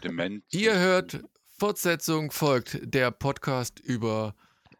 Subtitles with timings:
[0.00, 0.42] Dement.
[0.50, 1.22] Ihr hört
[1.58, 4.34] Fortsetzung folgt der Podcast über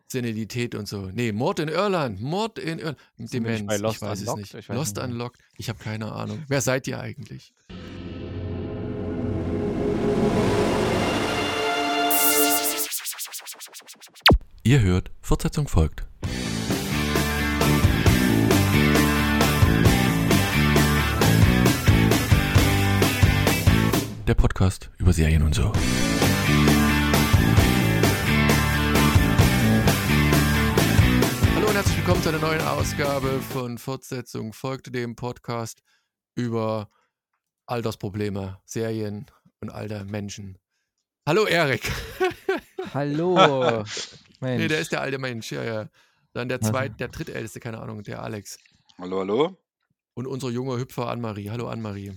[0.09, 1.11] Senilität und so.
[1.13, 2.21] Nee, Mord in Irland.
[2.21, 2.99] Mord in Irland.
[3.19, 3.73] Demenz.
[3.73, 4.43] ich Lost weiß Unlocked?
[4.43, 4.55] es nicht.
[4.55, 5.05] Ich weiß Lost nicht.
[5.05, 5.41] Unlocked.
[5.57, 6.43] Ich habe keine Ahnung.
[6.49, 7.53] Wer seid ihr eigentlich?
[14.63, 16.10] Ihr hört, Fortsetzung folgt.
[24.31, 25.73] Der Podcast über Serien und so.
[31.57, 35.83] Hallo und herzlich willkommen zu einer neuen Ausgabe von Fortsetzung folgt dem Podcast
[36.37, 36.89] über
[37.67, 39.27] Altersprobleme, Serien
[39.59, 40.59] und alte Menschen.
[41.27, 41.91] Hallo Erik.
[42.95, 43.35] Hallo.
[43.35, 44.15] Mensch.
[44.41, 45.89] Nee, der ist der alte Mensch, ja, ja.
[46.35, 48.61] Dann der Also- zweit, der drittälteste, keine Ahnung, der Alex.
[48.97, 49.59] Hallo, hallo.
[50.15, 51.51] Und unsere junge Hüpfer Annemarie.
[51.51, 52.17] Hallo Annemarie.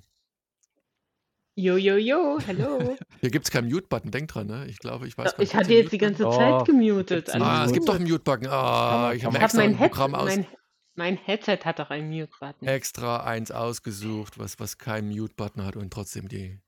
[1.55, 2.97] Jo, jo, jo, hallo.
[3.21, 4.65] Hier gibt es keinen Mute-Button, denk dran, ne?
[4.67, 5.55] Ich glaube, ich weiß gar Ich nicht.
[5.55, 7.29] hatte jetzt die ganze Oh, Zeit gemutet.
[7.29, 8.47] einen- Ah, es gibt doch einen Mute-Button.
[8.47, 10.47] Ah, ich habe Ich extra mein, ein Head Programm aus, mein,
[10.95, 12.67] mein Headset hat doch ein Mute-Button.
[12.67, 16.59] extra eins ausgesucht, was, was keinen Mute-Button hat und trotzdem die.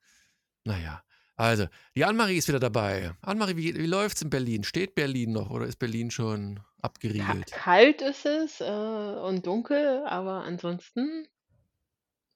[0.66, 1.02] Naja.
[1.36, 3.12] Also, die Annemarie ist wieder dabei.
[3.22, 4.64] Annemarie, wie, wie läuft's in Berlin?
[4.64, 7.52] Steht Berlin noch oder ist Berlin schon Ka abgeriegelt?
[7.52, 11.28] kalt ist es äh, und dunkel, aber ansonsten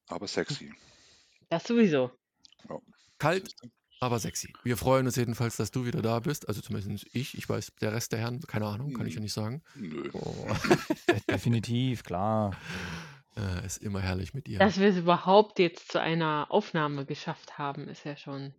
[0.08, 0.73] Aber sexy.
[1.50, 2.11] das sowieso.
[3.18, 3.56] Kalt,
[4.00, 4.54] aber sexy.
[4.64, 6.48] Wir freuen uns jedenfalls, dass du wieder da bist.
[6.48, 7.38] Also zumindest ich.
[7.38, 9.62] Ich weiß, der Rest der Herren, keine Ahnung, kann ich ja nicht sagen.
[9.76, 10.10] Nö.
[10.14, 10.48] Oh,
[11.30, 12.56] Definitiv, klar.
[13.36, 14.60] äh, ist immer herrlich mit ihr.
[14.60, 18.54] Dass wir es überhaupt jetzt zu einer Aufnahme geschafft haben, ist ja schon.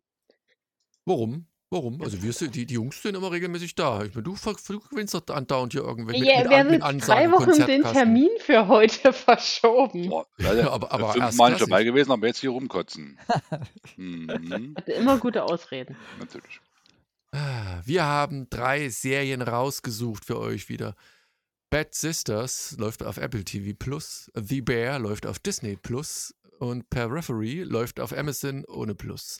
[1.06, 1.46] Warum?
[1.72, 2.02] Warum?
[2.02, 4.02] Also wir sind, die, die Jungs sind immer regelmäßig da.
[4.02, 7.30] Ich meine, du, du gewinnst doch andauernd hier irgendwelche Ja, wir An- haben jetzt Ansagen,
[7.30, 7.82] drei Wochen den.
[7.84, 10.08] Termin für heute verschoben.
[10.08, 11.58] Boah, leider aber- aber nicht erstklassig.
[11.60, 13.18] dabei gewesen, aber jetzt hier rumkotzen.
[13.96, 15.96] mhm, Hatte immer gute Ausreden.
[16.18, 16.60] natürlich.
[17.84, 20.96] Wir haben drei Serien rausgesucht für euch wieder.
[21.70, 27.12] Bad Sisters läuft auf Apple TV Plus, The Bear läuft auf Disney Plus und Per
[27.12, 29.38] Referee läuft auf Amazon ohne Plus.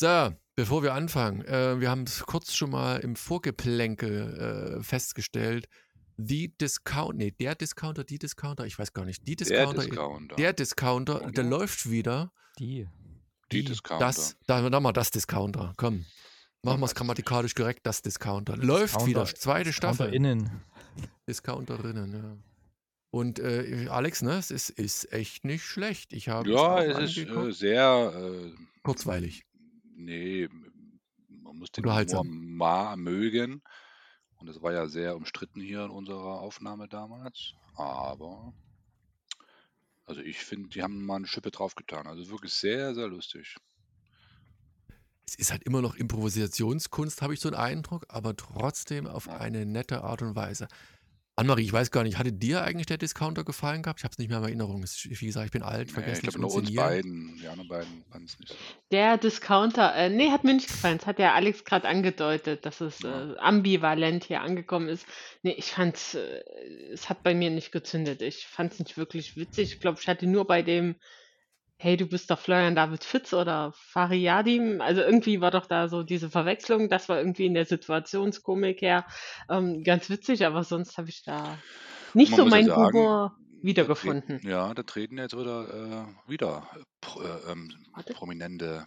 [0.00, 5.66] So, bevor wir anfangen, äh, wir haben es kurz schon mal im Vorgeplänkel äh, festgestellt.
[6.16, 10.36] The Discount, nee, der Discounter, die Discounter, ich weiß gar nicht, die Der Discounter, Discounter.
[10.36, 12.30] der Discounter, der läuft wieder.
[12.60, 12.86] Die.
[13.50, 14.06] die Die, Discounter.
[14.06, 15.72] Das, da, da mal das Discounter.
[15.76, 16.04] Komm.
[16.62, 18.56] Machen wir es grammatikalisch korrekt, das Discounter.
[18.56, 20.14] Läuft wieder, Discounter- zweite Staffel.
[20.14, 20.62] innen.
[21.28, 22.36] Discounterinnen, ja.
[23.10, 26.12] Und äh, Alex, ne, es ist, ist echt nicht schlecht.
[26.12, 28.12] Ich habe ja, es ist äh, sehr.
[28.14, 28.52] Äh,
[28.84, 29.44] kurzweilig.
[29.98, 30.48] Nee,
[31.28, 32.28] man muss den Unterhaltsam.
[32.28, 33.62] Humor ma mögen.
[34.36, 37.54] Und das war ja sehr umstritten hier in unserer Aufnahme damals.
[37.74, 38.54] Aber.
[40.06, 42.06] Also ich finde, die haben mal eine Schippe draufgetan.
[42.06, 43.56] Also wirklich sehr, sehr lustig.
[45.26, 49.66] Es ist halt immer noch Improvisationskunst, habe ich so einen Eindruck, aber trotzdem auf eine
[49.66, 50.68] nette Art und Weise.
[51.38, 54.00] Annemarie, ich weiß gar nicht, hatte dir eigentlich der Discounter gefallen gehabt?
[54.00, 54.82] Ich habe es nicht mehr in Erinnerung.
[54.82, 57.38] Es ist, Wie gesagt, ich bin alt, Nee, vergesse ich glaube nur uns beiden.
[57.40, 58.54] Die anderen beiden fanden es nicht.
[58.90, 60.98] Der Discounter, äh, nee, hat mir nicht gefallen.
[60.98, 63.32] Das hat ja Alex gerade angedeutet, dass es Ja.
[63.32, 65.06] äh, ambivalent hier angekommen ist.
[65.42, 66.42] Nee, ich fand's, äh,
[66.92, 68.20] es hat bei mir nicht gezündet.
[68.22, 69.74] Ich fand's nicht wirklich witzig.
[69.74, 70.96] Ich glaube, ich hatte nur bei dem,
[71.78, 74.80] hey, du bist doch Florian David Fitz oder Fariadim.
[74.80, 76.88] Also irgendwie war doch da so diese Verwechslung.
[76.88, 79.06] Das war irgendwie in der Situationskomik her
[79.48, 81.64] ähm, ganz witzig, aber sonst habe ich da
[82.14, 83.38] nicht Man so muss ja meinen sagen, Humor
[83.80, 84.40] Da treten, wiedergefunden.
[84.42, 87.86] ja, da treten jetzt wieder, äh, wieder äh, Pro, äh, ähm.
[88.12, 88.86] Prominente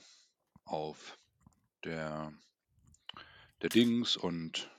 [0.66, 1.18] auf.
[1.86, 2.34] Der,
[3.62, 4.70] der Dings und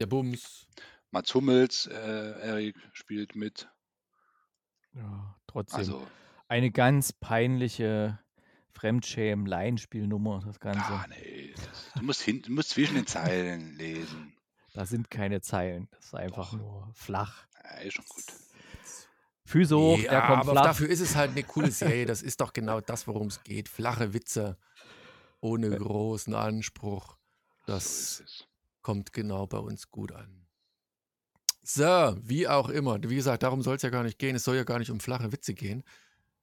[0.00, 0.66] Der Bums.
[1.12, 3.68] Mats Hummels, äh, Erik spielt mit.
[4.94, 5.78] Ja, trotzdem.
[5.78, 6.08] Also,
[6.50, 8.18] Eine ganz peinliche
[8.72, 10.80] Fremdschämen-Laienspielnummer, das Ganze.
[10.84, 14.34] ah, nee, das, du, musst hin, du musst zwischen den Zeilen lesen.
[14.74, 15.88] Da sind keine Zeilen.
[15.92, 16.58] Das ist einfach Doch.
[16.58, 17.46] nur flach.
[17.62, 18.24] Ja, ist schon gut.
[19.44, 20.64] Füße hoch, Nee, der kommt aber flach.
[20.64, 22.06] dafür ist es halt eine coole Serie.
[22.06, 23.68] Das ist doch genau das, worum es geht.
[23.68, 24.56] Flache Witze
[25.40, 27.16] ohne großen Anspruch.
[27.66, 28.48] So Das es.
[28.82, 30.46] kommt genau bei uns gut an.
[31.62, 33.00] So, wie auch immer.
[33.02, 34.34] Wie gesagt, darum soll es ja gar nicht gehen.
[34.36, 35.84] Es soll ja gar nicht um flache Witze gehen.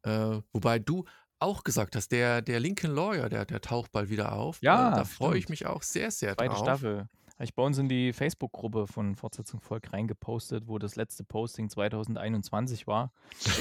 [0.08, 1.04] Äh, wobei du
[1.40, 4.60] auch gesagt hast, der, der Lincoln Lawyer, der, der taucht bald wieder auf.
[4.62, 6.64] Ja, äh, da freue ich mich auch sehr, sehr Zweite drauf.
[6.64, 7.10] Staffel.
[7.38, 11.70] Habe ich bei uns in die Facebook-Gruppe von Fortsetzung Volk reingepostet, wo das letzte Posting
[11.70, 13.12] 2021 war.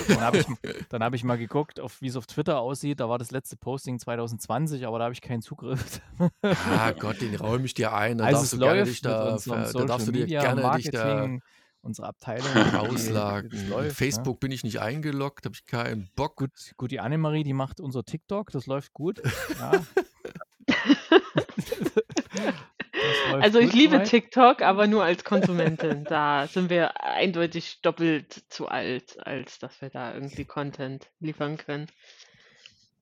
[0.09, 0.47] Dann habe ich,
[0.89, 3.01] dann hab ich mal geguckt, wie es auf Twitter aussieht.
[3.01, 6.01] Da war das letzte Posting 2020, aber da habe ich keinen Zugriff.
[6.41, 8.17] Ah Gott, den räume ich dir ein.
[8.17, 9.39] Da also darfst es du gerne läuft dich mit da,
[9.73, 11.43] da darfst du dir gerne dich da Marketing,
[11.87, 12.47] unsere Abteilung.
[12.55, 13.51] die- auslagen.
[13.51, 13.95] das läuft, ne?
[13.95, 16.37] Facebook bin ich nicht eingeloggt, habe ich keinen Bock.
[16.37, 19.23] Gut, gut, die Annemarie, die macht unser TikTok, das läuft gut.
[19.59, 19.73] Ja.
[23.41, 24.09] Also ich gut liebe soweit?
[24.09, 26.05] TikTok, aber nur als Konsumentin.
[26.05, 31.87] Da sind wir eindeutig doppelt zu alt, als dass wir da irgendwie Content liefern können.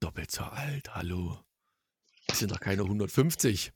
[0.00, 1.38] Doppelt so alt, hallo.
[2.26, 3.72] Wir sind doch keine 150.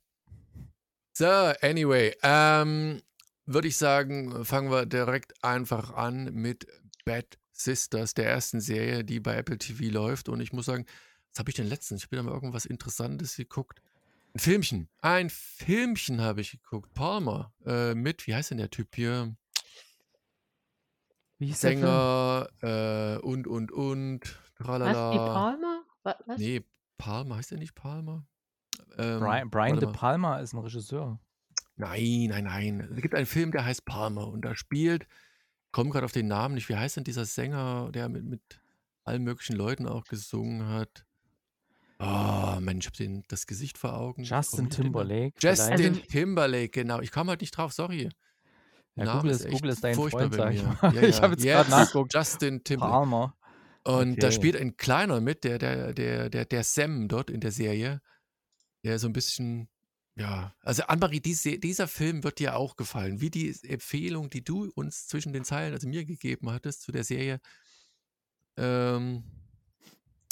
[1.13, 3.01] So, anyway, ähm,
[3.49, 6.67] würde ich sagen, fangen wir direkt einfach an mit
[7.05, 10.29] Bad Sisters, der ersten Serie, die bei Apple TV läuft.
[10.29, 10.87] Und ich muss sagen,
[11.33, 12.01] was habe ich denn letztens?
[12.01, 13.81] Ich habe wieder mal irgendwas Interessantes geguckt.
[14.35, 14.89] Ein Filmchen.
[15.01, 16.93] Ein Filmchen habe ich geguckt.
[16.95, 17.53] Palmer.
[17.65, 19.35] Äh, mit, wie heißt denn der Typ hier?
[21.39, 21.61] Wie hieß?
[21.61, 24.21] Sänger äh, und, und, und.
[24.59, 24.67] Was?
[24.67, 25.11] Tralala.
[25.13, 25.83] Die Palmer?
[26.03, 26.39] Wa- Was?
[26.39, 26.65] Nee,
[26.99, 28.27] Palmer, heißt der nicht Palmer?
[28.99, 29.93] Ähm, Brian, Brian De.
[29.93, 31.19] Palma ist ein Regisseur.
[31.79, 32.89] Nein, nein, nein.
[32.95, 35.07] Es gibt einen Film, der heißt Palmer und da spielt,
[35.73, 38.43] komme gerade auf den Namen nicht, wie heißt denn dieser Sänger, der mit, mit
[39.05, 41.05] allen möglichen Leuten auch gesungen hat?
[42.01, 44.23] Oh, Mensch, ich habe den das Gesicht vor Augen.
[44.25, 44.71] Justin.
[44.71, 45.35] Timberlake.
[45.41, 45.95] Justin vielleicht.
[45.97, 47.01] Also- Timberlake, genau.
[47.01, 48.09] Ich komme halt nicht drauf, sorry.
[48.95, 50.95] Ja, Name Google ist ist, Google ist dein furchtbar Freund, bei sag ich mal.
[50.95, 51.23] Ja, ich ja.
[51.23, 52.15] habe jetzt gerade Yes, nachgeguckt.
[52.15, 52.93] Justin Timberlake.
[52.93, 53.37] Palmer.
[53.85, 54.35] Und da Okay.
[54.37, 58.01] spielt ein Kleiner mit, der, der, der, der, der Sam dort in der Serie,
[58.85, 59.69] der so ein bisschen,
[60.19, 64.71] ja, also Annemarie, diese, dieser Film wird dir auch gefallen, wie die Empfehlung, die du
[64.75, 67.41] uns zwischen den Zeilen, also mir gegeben hattest zu der Serie,
[68.57, 69.23] ähm,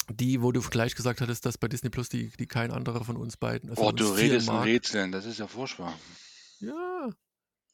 [0.09, 3.17] die, wo du gleich gesagt hattest, dass bei Disney Plus die, die kein anderer von
[3.17, 4.55] uns beiden, also Oh, du redest in.
[4.56, 5.99] Rätseln, das ist ja furchtbar.
[6.61, 7.11] Ja,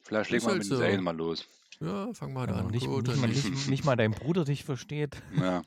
[0.02, 0.74] Vielleicht legen wir halt mit so.
[0.74, 1.46] den Serien mal los.
[1.80, 2.66] ja, fang mal Ja, an.
[2.68, 3.68] nicht, Gut, nicht, nicht.
[3.68, 5.22] nicht, mal dein Bruder dich versteht.
[5.38, 5.62] Ja.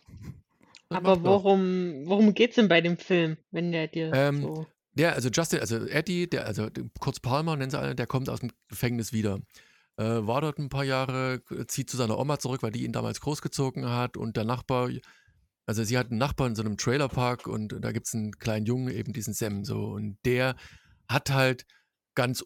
[0.90, 4.68] Aber worum, worum geht's denn bei dem Film, wenn der dir Ähm, so.
[4.96, 6.70] Ja, also Justin, also Eddie, der, also
[7.00, 9.40] kurz Palmer nennen sie alle, der kommt aus dem Gefängnis wieder.
[9.98, 13.20] Äh, war dort ein paar Jahre, zieht zu seiner Oma zurück, weil die ihn damals
[13.22, 14.90] großgezogen hat und der Nachbar,
[15.66, 18.66] also sie hat einen Nachbarn in so einem Trailerpark und da gibt es einen kleinen
[18.66, 20.56] Jungen, eben diesen Sam so und der
[21.10, 21.66] hat halt
[22.16, 22.46] ganz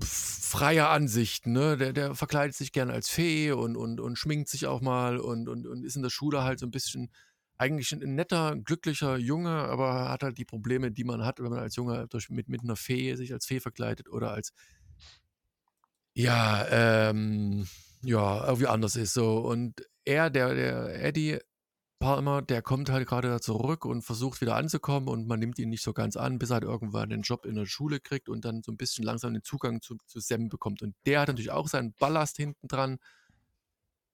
[0.00, 1.76] freie Ansichten, ne?
[1.76, 5.48] Der, der verkleidet sich gerne als Fee und, und, und schminkt sich auch mal und,
[5.48, 7.10] und, und ist in der Schule halt so ein bisschen
[7.58, 11.60] eigentlich ein netter, glücklicher Junge, aber hat halt die Probleme, die man hat, wenn man
[11.60, 14.52] als Junge durch, mit, mit einer Fee sich als Fee verkleidet oder als
[16.14, 17.66] ja, ähm,
[18.02, 19.38] ja, irgendwie anders ist so.
[19.38, 21.38] Und er, der, der Eddie
[21.98, 25.70] Palmer, der kommt halt gerade da zurück und versucht wieder anzukommen und man nimmt ihn
[25.70, 28.44] nicht so ganz an, bis er halt irgendwann den Job in der Schule kriegt und
[28.44, 30.82] dann so ein bisschen langsam den Zugang zu, zu Sam bekommt.
[30.82, 32.98] Und der hat natürlich auch seinen Ballast hinten dran.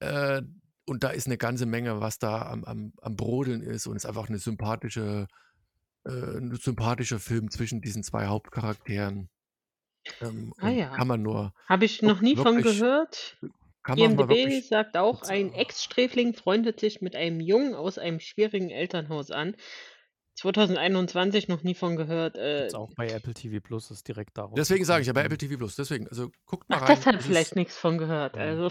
[0.01, 0.43] Äh,
[0.87, 4.05] und da ist eine ganze Menge, was da am, am, am Brodeln ist und es
[4.05, 5.27] ist einfach eine sympathische,
[6.05, 9.29] äh, ein sympathischer Film zwischen diesen zwei Hauptcharakteren.
[10.21, 10.89] Ähm, Ah ja.
[10.89, 13.39] Kann man nur, Habe ich noch nie von gehört.
[13.85, 15.53] kann man IMDb wirklich sagt auch, ein.
[15.53, 19.55] Ex-Sträfling freundet sich mit einem Jungen aus einem schwierigen Elternhaus an.
[20.35, 22.37] 2021 noch nie von gehört.
[22.37, 24.55] Äh, Gibt's auch bei Apple TV Plus, ist direkt darauf.
[24.55, 25.25] Deswegen sage ich ja bei.
[25.25, 25.77] Apple TV Plus.
[25.77, 26.97] Deswegen, also guckt mal ach, rein.
[26.97, 28.37] deshalb Es vielleicht ist nichts von gehört.
[28.37, 28.43] Ja.
[28.43, 28.71] Also,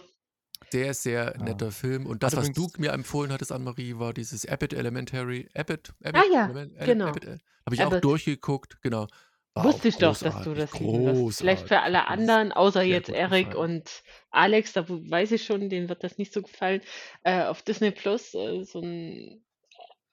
[0.70, 1.44] sehr, sehr Ja.
[1.44, 2.06] netter Film.
[2.06, 5.50] Und das, was du mir empfohlen hattest, Anne-Marie, war dieses Abbott Elementary.
[5.56, 5.94] Abbott?
[6.04, 7.08] Abbott Ah ja, Element- Ele- genau.
[7.08, 7.40] Abbott, Habe
[7.76, 8.04] ich auch Abbott.
[8.04, 9.08] durchgeguckt, genau.
[9.54, 11.40] War wusste auch ich doch, dass du das lieben wirst.
[11.40, 13.76] Vielleicht für alle anderen, außer jetzt Erik gefallen.
[13.82, 16.82] und Alex, da weiß ich schon, denen wird das nicht so gefallen.
[17.24, 19.44] Äh, auf Disney Plus äh, so ein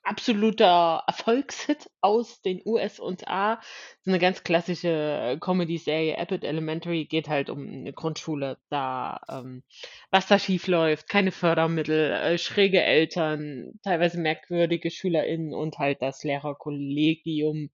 [0.09, 3.61] absoluter Erfolgshit aus den USA.
[4.03, 6.19] So eine ganz klassische äh, Comedy-Serie.
[6.19, 9.63] Abbott Elementary geht halt um eine Grundschule, da ähm,
[10.11, 16.25] was da schief läuft, keine Fördermittel, äh, schräge Eltern, teilweise merkwürdige SchülerInnen und halt das
[16.25, 17.69] Lehrerkollegium,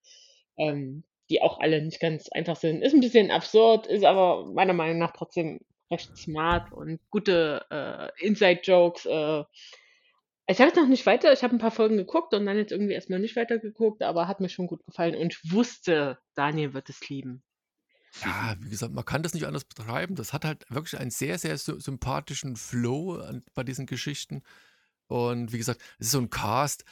[0.58, 2.82] ähm, die auch alle nicht ganz einfach sind.
[2.82, 8.26] Ist ein bisschen absurd, ist aber meiner Meinung nach trotzdem recht smart und gute äh,
[8.26, 9.06] Inside-Jokes.
[9.06, 9.44] Äh,
[10.46, 12.72] ich habe jetzt noch nicht weiter, ich habe ein paar Folgen geguckt und dann jetzt
[12.72, 16.74] irgendwie erstmal nicht weiter geguckt, aber hat mir schon gut gefallen und ich wusste, Daniel
[16.74, 17.42] wird es lieben.
[18.22, 20.14] Ja, wie gesagt, man kann das nicht anders betreiben.
[20.14, 24.42] Das hat halt wirklich einen sehr, sehr sy sympathischen Flow an, bei diesen Geschichten.
[25.08, 26.84] Und wie gesagt, es ist so ein Cast,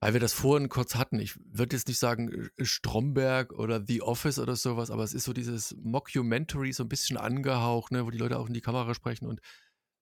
[0.00, 1.20] weil wir das vorhin kurz hatten.
[1.20, 5.24] Ich würde jetzt nicht sagen äh, Stromberg oder The Office oder sowas, aber es ist
[5.24, 8.94] so dieses Mockumentary, so ein bisschen angehaucht, ne, wo die Leute auch in die Kamera
[8.94, 9.40] sprechen und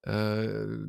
[0.02, 0.86] äh,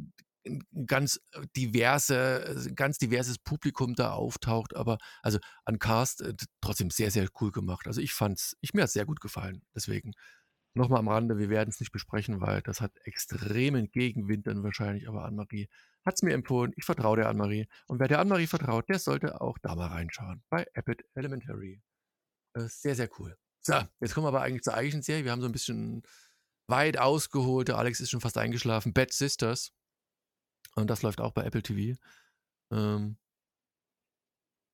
[0.85, 1.19] ganz
[1.55, 7.27] diverse, ein ganz diverses Publikum da auftaucht, aber also an Cast äh, trotzdem sehr, sehr
[7.41, 7.87] cool gemacht.
[7.87, 9.63] Also ich fand's, ich, mir hat sehr gut gefallen.
[9.75, 10.13] Deswegen
[10.73, 15.07] nochmal am Rande, wir werden es nicht besprechen, weil das hat extremen Gegenwind dann wahrscheinlich,
[15.07, 15.67] aber Anne-Marie
[16.05, 16.71] hat es mir empfohlen.
[16.75, 17.67] Ich vertraue der Anne-Marie.
[17.87, 20.43] Und wer der Anne-Marie vertraut, der sollte auch da mal reinschauen.
[20.49, 21.81] Bei Abbott Elementary.
[22.53, 23.37] Äh, sehr, sehr cool.
[23.61, 25.25] So, jetzt kommen wir aber eigentlich zur eigentlichen Serie.
[25.25, 26.03] Wir haben so ein bisschen
[26.67, 27.67] weit ausgeholt.
[27.67, 28.93] Der Alex ist schon fast eingeschlafen.
[28.93, 29.73] Bad Sisters.
[30.75, 31.97] Und das läuft auch bei Apple TV.
[32.71, 33.17] Ähm,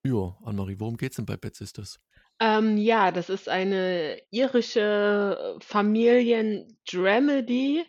[0.06, 2.00] ja, Anne-Marie, worum geht's denn bei Bad Sisters?
[2.40, 7.86] Ähm, ja, das ist eine irische Familien-Dramedy.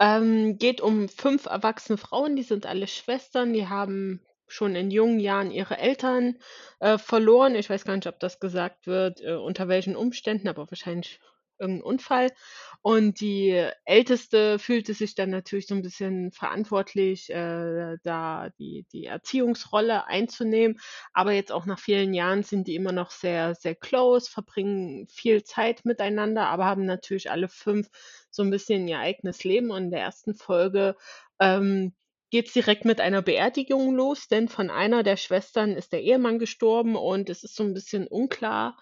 [0.00, 5.20] Ähm, geht um 5 erwachsene Frauen, die sind alle Schwestern, die haben schon in jungen
[5.20, 6.38] Jahren ihre Eltern,
[6.80, 7.54] äh, verloren.
[7.56, 11.20] Ich weiß gar nicht, ob das gesagt wird, äh, unter welchen Umständen, aber wahrscheinlich
[11.58, 12.30] irgendein Unfall.
[12.82, 19.06] Und die Älteste fühlte sich dann natürlich so ein bisschen verantwortlich, äh, da die die
[19.06, 20.78] Erziehungsrolle einzunehmen.
[21.12, 25.42] Aber jetzt auch nach vielen Jahren sind die immer noch sehr, sehr close, verbringen viel
[25.42, 27.88] Zeit miteinander, aber haben natürlich alle 5
[28.30, 29.70] so ein bisschen ihr eigenes Leben.
[29.70, 30.96] Und in der ersten Folge,
[31.40, 31.94] ähm,
[32.30, 36.96] geht's direkt mit einer Beerdigung los, denn von einer der Schwestern ist der Ehemann gestorben
[36.96, 38.76] und es ist so ein bisschen unklar,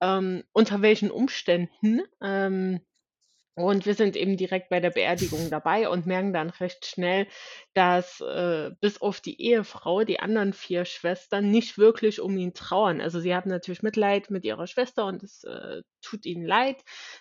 [0.00, 2.02] ähm, unter welchen Umständen.
[2.22, 2.80] Ähm,
[3.58, 7.26] und wir sind eben direkt bei der Beerdigung dabei und merken dann recht schnell,
[7.74, 13.00] dass äh, bis auf die Ehefrau die anderen vier Schwestern nicht wirklich um ihn trauern.
[13.00, 16.76] Also sie haben natürlich Mitleid mit ihrer Schwester und es äh, tut ihnen leid,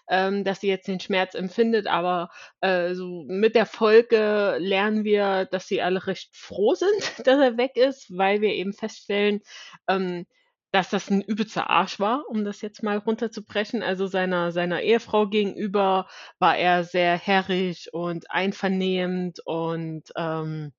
[0.10, 2.30] ähm, dass sie jetzt den Schmerz empfindet, aber
[2.62, 7.58] äh, so mit der Folge lernen wir, dass sie alle recht froh sind, dass er
[7.58, 9.42] weg ist, weil wir eben feststellen,
[9.88, 10.26] ähm,
[10.72, 13.84] dass das ein übelster Arsch war, um das jetzt mal runterzubrechen.
[13.84, 16.08] Also seiner seiner Ehefrau gegenüber
[16.40, 20.74] war er sehr herrig und einvernehmend und, ähm,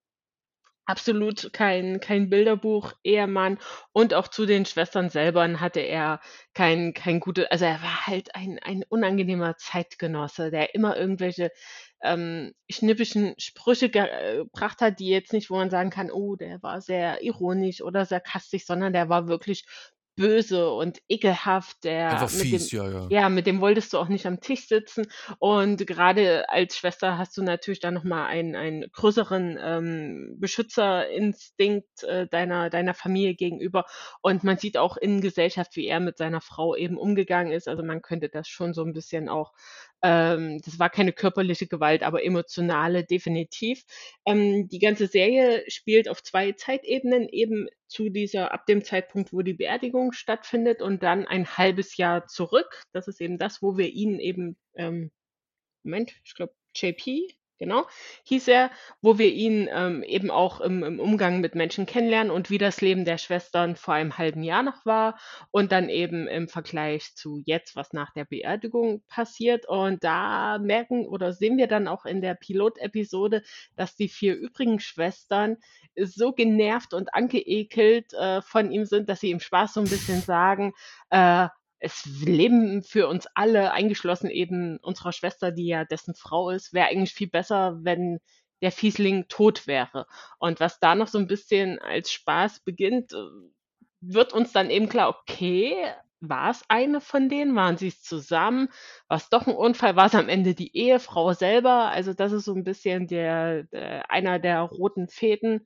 [0.86, 3.58] absolut kein kein Bilderbuch-Ehemann
[3.92, 6.20] und auch zu den Schwestern selber hatte er
[6.54, 11.50] kein kein gute also, er war halt ein ein unangenehmer Zeitgenosse, der immer irgendwelche,
[12.02, 16.62] ähm, schnippischen Sprüche äh, gebracht hat, die jetzt nicht wo man sagen kann: „Oh, der
[16.62, 19.64] war sehr ironisch oder sarkastisch“, sondern der war wirklich
[20.16, 23.10] böse und ekelhaft, der Einfach mit dem fies, ja, ja.
[23.10, 25.06] ja, mit dem wolltest du auch nicht am Tisch sitzen.
[25.38, 32.02] Und gerade als Schwester hast du natürlich dann noch mal einen einen größeren, ähm, Beschützerinstinkt,
[32.02, 33.84] äh, deiner deiner Familie gegenüber.
[34.20, 37.68] Und man sieht auch in Gesellschaft, wie er mit seiner Frau eben umgegangen ist.
[37.68, 39.52] Also, man könnte das schon so ein bisschen auch
[40.02, 43.84] ähm, das war keine körperliche Gewalt, aber emotionale definitiv.
[44.26, 49.42] Ähm, die ganze Serie spielt auf zwei Zeitebenen, eben zu dieser ab dem Zeitpunkt, wo
[49.42, 52.84] die Beerdigung stattfindet und dann ein halbes Jahr zurück.
[52.92, 55.10] Das ist eben das, wo wir ihn eben ähm,
[55.88, 57.86] Moment, ich glaube JP genau,
[58.24, 62.50] hieß er, wo wir ihn ähm, eben auch im, im Umgang mit Menschen kennenlernen und
[62.50, 65.18] wie das Leben der Schwestern vor einem halben Jahr noch war
[65.50, 69.68] und dann eben im Vergleich zu jetzt, was nach der Beerdigung passiert.
[69.68, 73.42] Und da merken oder sehen wir dann auch in der Pilotepisode,
[73.76, 75.56] dass die vier übrigen Schwestern
[75.96, 80.20] so genervt und angeekelt äh, von ihm sind, dass sie im Spaß so ein bisschen
[80.20, 80.72] sagen,
[81.10, 81.48] äh,
[81.80, 86.88] es leben für uns alle, eingeschlossen eben unserer Schwester, die ja dessen Frau ist, wäre
[86.88, 88.18] eigentlich viel besser, wenn
[88.62, 90.06] der Fiesling tot wäre.
[90.38, 93.16] Und was da noch so ein bisschen als Spaß beginnt, äh,
[94.00, 95.76] wird uns dann eben klar, okay,
[96.20, 97.54] war es eine von denen?
[97.54, 98.68] Waren sie es zusammen?
[99.06, 99.94] War es doch ein Unfall?
[99.96, 101.90] War es am Ende die Ehefrau selber?
[101.90, 105.64] Also das ist so ein bisschen der, der einer der roten Fäden,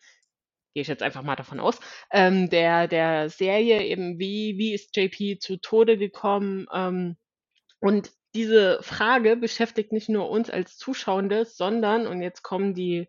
[0.74, 1.78] gehe ich jetzt einfach mal davon aus,
[2.10, 6.66] ähm, der, der Serie eben, wie, wie ist JP zu Tode gekommen?
[6.72, 7.16] Ähm,
[7.80, 13.08] und diese Frage beschäftigt nicht nur uns als Zuschauende, sondern, und jetzt kommen die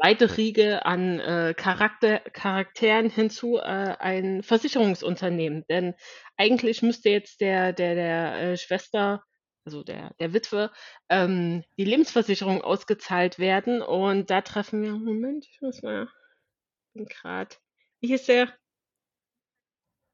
[0.00, 3.60] zweite Riege an äh, Charakter, Charakteren hinzu, äh,
[3.98, 5.64] ein Versicherungsunternehmen.
[5.68, 5.94] Denn
[6.36, 9.22] eigentlich müsste jetzt der, der, der äh, Schwester
[9.64, 10.70] also der, der Witwe,
[11.08, 13.82] ähm, die Lebensversicherung ausgezahlt werden.
[13.82, 16.08] Und da treffen wir, Moment, ich muss mal
[16.94, 17.56] gerade,
[18.00, 18.52] wie hieß der?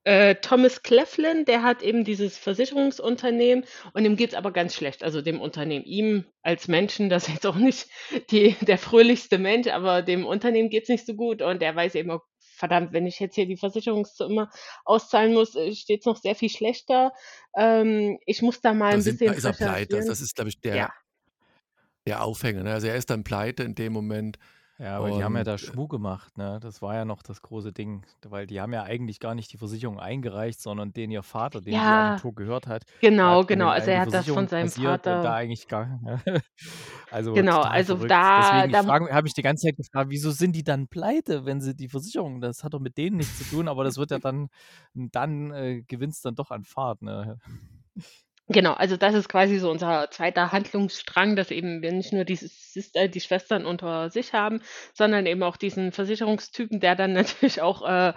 [0.04, 5.02] Äh, Thomas Cleflin, der hat eben dieses Versicherungsunternehmen und dem geht's aber ganz schlecht.
[5.02, 7.88] Also dem Unternehmen, ihm als Menschen, das ist jetzt auch nicht
[8.30, 12.20] die, der fröhlichste Mensch, aber dem Unternehmen geht's nicht so gut und er weiß eben,
[12.56, 14.48] verdammt, wenn ich jetzt hier die Versicherungssumme
[14.84, 17.12] auszahlen muss, äh, steht's noch sehr viel schlechter.
[17.54, 20.04] Ähm, ich muss da mal Da, ein sind, da bisschen ist er pleite.
[20.04, 20.92] Das ist, glaube ich, der, Ja,
[22.06, 22.62] der Aufhänger.
[22.62, 22.72] Ne?
[22.72, 24.38] Also er ist dann pleite in dem Moment.
[24.78, 26.58] Ja, aber die haben ja Und da äh, Schmuh gemacht, ne?
[26.60, 29.56] Das war ja noch das große Ding, weil die haben ja eigentlich gar nicht die
[29.56, 33.68] Versicherung eingereicht, sondern den ihr Vater, die ja, Agentur gehört hat, genau, hat genau.
[33.68, 35.98] Also er die hat das von seinem und da Vater, eigentlich gar,
[37.10, 38.10] also genau, also verrückt.
[38.10, 41.46] da, Deswegen, ich da habe mich die ganze Zeit gefragt, wieso sind die dann pleite,
[41.46, 44.10] wenn sie die Versicherung, das hat doch mit denen nichts zu tun, aber das wird
[44.10, 44.48] ja dann,
[44.92, 47.38] dann äh, gewinnt es dann doch an Fahrt, ne?
[48.48, 52.36] Genau, also das ist quasi so unser zweiter Handlungsstrang, dass eben wir nicht nur die,
[52.36, 54.62] Sister, die Schwestern unter sich haben,
[54.94, 58.12] sondern eben auch diesen Versicherungstypen, der dann natürlich auch äh,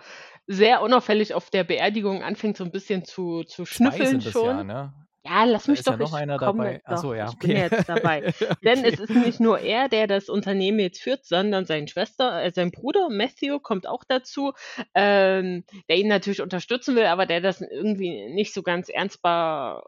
[0.46, 4.64] sehr unauffällig auf der Beerdigung anfängt, so ein bisschen zu, zu schnüffeln sind das ja,
[4.64, 4.64] schon.
[4.64, 4.94] ne?
[5.26, 6.82] Ja, lass Da mich ist ja doch, noch ich einer dabei.
[6.86, 7.64] Ach doch, so, ja, ich bin ja okay.
[7.64, 8.24] jetzt dabei.
[8.64, 9.00] Denn es Okay.
[9.00, 13.10] ist nicht nur er, der das Unternehmen jetzt führt, sondern seine Schwester, äh, sein Bruder
[13.10, 14.54] Matthew kommt auch dazu,
[14.96, 19.84] ähm, der ihn natürlich unterstützen will, aber der das irgendwie nicht so ganz ernstbar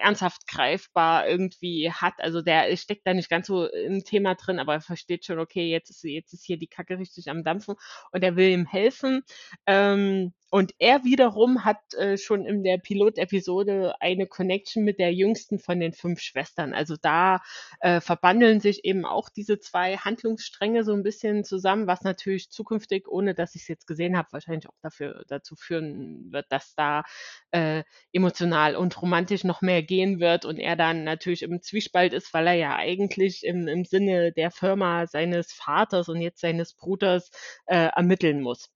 [0.00, 2.14] ernsthaft greifbar irgendwie hat.
[2.18, 5.70] Also der steckt da nicht ganz so im Thema drin, aber er versteht schon, okay,
[5.70, 7.76] jetzt ist, jetzt ist hier die Kacke richtig am Dampfen
[8.12, 9.22] und er will ihm helfen.
[9.66, 15.58] Ähm, und er wiederum hat äh, schon in der Pilotepisode eine Connection mit der jüngsten
[15.58, 16.74] von den fünf Schwestern.
[16.74, 17.40] Also da
[17.80, 23.08] äh, verbandeln sich eben auch diese zwei Handlungsstränge so ein bisschen zusammen, was natürlich zukünftig,
[23.08, 27.02] ohne dass ich es jetzt gesehen habe, wahrscheinlich auch dafür dazu führen wird, dass da
[27.52, 27.82] äh,
[28.12, 32.46] emotional und romantisch noch mehr gehen wird und er dann natürlich im Zwiespalt ist, weil
[32.46, 37.30] er ja eigentlich im, im Sinne der Firma seines Vaters und jetzt seines Bruders
[37.66, 38.70] äh, ermitteln muss.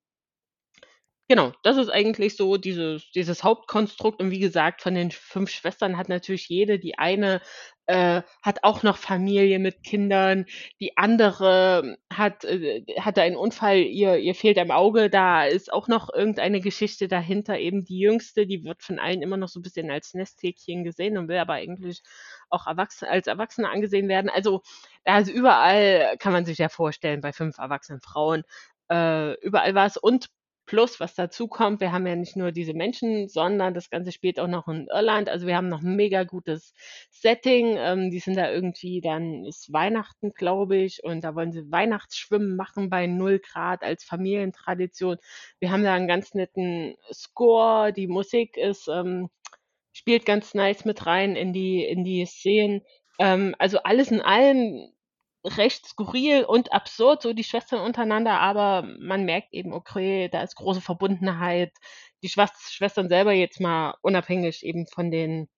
[1.28, 4.20] Genau, das ist eigentlich so dieses, dieses Hauptkonstrukt.
[4.20, 7.40] Und wie gesagt, von den fünf Schwestern hat natürlich jede, die eine
[7.86, 10.46] äh, hat auch noch Familie mit Kindern,
[10.80, 15.88] die andere hat, äh, hatte einen Unfall, ihr, ihr fehlt ein Auge, da ist auch
[15.88, 17.58] noch irgendeine Geschichte dahinter.
[17.58, 21.16] Eben die jüngste, die wird von allen immer noch so ein bisschen als Nesthäkchen gesehen
[21.18, 22.02] und will aber eigentlich
[22.50, 24.30] auch erwachsen, als Erwachsene angesehen werden.
[24.30, 24.62] Also,
[25.04, 28.42] also überall kann man sich ja vorstellen, bei fünf erwachsenen Frauen,
[28.90, 29.96] äh, überall was.
[29.96, 30.28] Und
[30.66, 34.40] Plus, was dazu kommt, wir haben ja nicht nur diese Menschen, sondern das Ganze spielt
[34.40, 35.28] auch noch in Irland.
[35.28, 36.74] Also wir haben noch ein mega gutes
[37.10, 37.76] Setting.
[37.78, 42.56] Ähm, die sind da irgendwie, dann ist Weihnachten, glaube ich, und da wollen sie Weihnachtsschwimmen
[42.56, 45.18] machen bei 0 Grad als Familientradition.
[45.60, 47.92] Wir haben da einen ganz netten Score.
[47.92, 49.28] Die Musik ist, ähm,
[49.92, 52.82] spielt ganz nice mit rein in die, in die Szenen.
[53.20, 54.88] Ähm, also alles in allem
[55.46, 60.56] recht skurril und absurd, so die Schwestern untereinander, aber man merkt eben, okay, da ist
[60.56, 61.72] große Verbundenheit.
[62.22, 65.48] Die Schwest- Schwestern selber jetzt mal unabhängig eben von den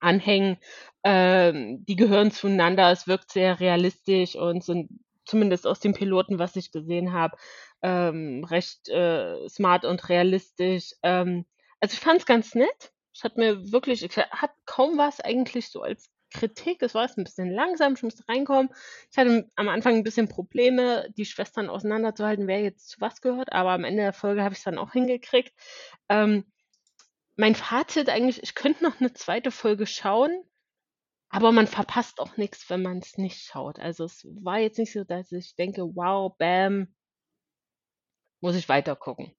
[0.00, 0.58] Anhängen,
[1.04, 2.90] ähm, die gehören zueinander.
[2.90, 4.90] Es wirkt sehr realistisch und sind
[5.24, 7.36] zumindest aus den Piloten, was ich gesehen habe,
[7.82, 10.92] ähm, recht äh, smart und realistisch.
[11.04, 11.46] Ähm,
[11.80, 12.92] also ich fand es ganz nett.
[13.14, 16.82] Es hat mir wirklich, es hat kaum was eigentlich so als Kritik.
[16.82, 18.70] Es war jetzt ein bisschen langsam, ich musste reinkommen.
[19.10, 23.52] Ich hatte am Anfang ein bisschen Probleme, die Schwestern auseinanderzuhalten, wer jetzt zu was gehört,
[23.52, 25.52] aber am Ende der Folge habe ich es dann auch hingekriegt.
[26.08, 26.44] Ähm,
[27.36, 30.44] mein Fazit eigentlich, ich könnte noch eine zweite Folge schauen,
[31.28, 33.78] aber man verpasst auch nichts, wenn man es nicht schaut.
[33.78, 36.94] Also es war jetzt nicht so, dass ich denke, wow, bam,
[38.40, 39.34] muss ich weiter gucken.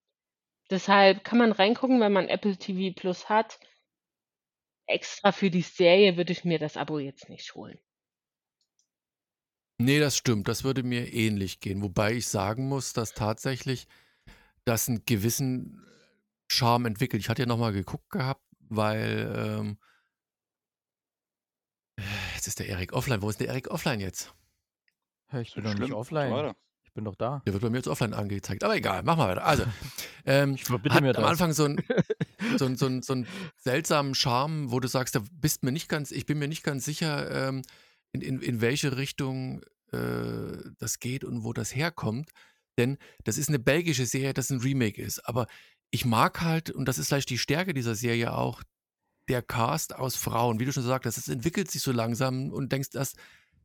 [0.71, 3.59] Deshalb kann man reingucken, wenn man Apple TV Plus hat.
[4.87, 7.79] Extra für die Serie würde ich mir das Abo jetzt nicht holen.
[9.79, 10.47] Nee, das stimmt.
[10.47, 11.81] Das würde mir ähnlich gehen.
[11.81, 13.87] Wobei ich sagen muss, dass tatsächlich
[14.65, 15.85] das einen gewissen
[16.49, 17.21] Charme entwickelt.
[17.21, 19.77] Ich hatte ja nochmal geguckt gehabt, weil ähm,
[22.35, 23.21] jetzt ist der Erik offline.
[23.21, 24.33] Wo ist der Erik offline jetzt?
[25.41, 26.53] Ich bin nicht doch nicht offline.
[26.93, 27.41] Ich bin doch da.
[27.47, 28.63] Der wird bei mir jetzt offline angezeigt.
[28.63, 29.43] Aber egal, mach mal weiter.
[29.43, 29.63] Also,
[30.27, 31.25] ähm, Ich hat mir am das.
[31.25, 31.81] Anfang so einen
[32.59, 33.27] so ein, so ein, so ein
[33.57, 36.85] seltsamen Charme, wo du sagst, da bist mir nicht ganz, ich bin mir nicht ganz
[36.85, 37.63] sicher, ähm,
[38.11, 42.29] in, in, in welche Richtung äh, das geht und wo das herkommt.
[42.77, 45.27] Denn das ist eine belgische Serie, das ein Remake ist.
[45.27, 45.47] Aber
[45.89, 48.61] ich mag halt, und das ist vielleicht die Stärke dieser Serie auch,
[49.29, 52.91] der Cast aus Frauen, wie du schon sagst, das entwickelt sich so langsam und denkst,
[52.91, 53.13] dass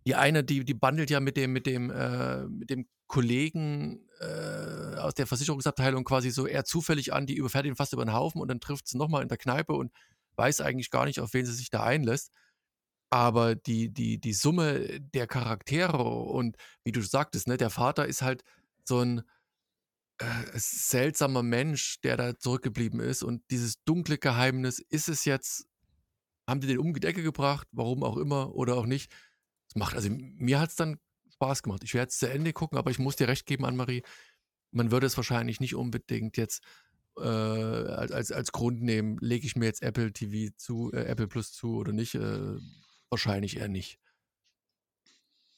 [0.09, 4.97] die eine, die, die bandelt ja mit dem, mit dem, äh, mit dem Kollegen äh,
[4.97, 8.41] aus der Versicherungsabteilung quasi so eher zufällig an, die überfährt ihn fast über den Haufen
[8.41, 9.93] und dann trifft sie nochmal in der Kneipe und
[10.37, 12.33] weiß eigentlich gar nicht, auf wen sie sich da einlässt.
[13.11, 18.23] Aber die, die, die Summe der Charaktere und wie du sagtest, ne, der Vater ist
[18.23, 18.45] halt
[18.85, 19.25] so ein
[20.21, 23.23] äh, seltsamer Mensch, der da zurückgeblieben ist.
[23.23, 25.67] Und dieses dunkle Geheimnis, ist es jetzt,
[26.49, 29.13] haben die den um die Ecke gebracht, warum auch immer oder auch nicht.
[29.79, 30.99] Macht, also mir hat es dann
[31.35, 31.85] Spaß gemacht.
[31.85, 34.03] Ich werde es zu Ende gucken, aber ich muss dir recht geben, Anne-Marie,
[34.71, 36.63] man würde es wahrscheinlich nicht unbedingt jetzt
[37.17, 41.53] äh, als, als, Grund nehmen, lege ich mir jetzt Apple TV zu, äh, Apple Plus
[41.53, 42.15] zu oder nicht.
[42.15, 42.57] Äh,
[43.11, 43.99] wahrscheinlich eher nicht.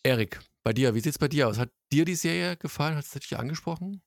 [0.03, 1.59] Erik, bei dir, wie sieht es bei dir aus?
[1.59, 2.97] Hat dir die Serie gefallen?
[2.97, 4.03] Hat es dich angesprochen?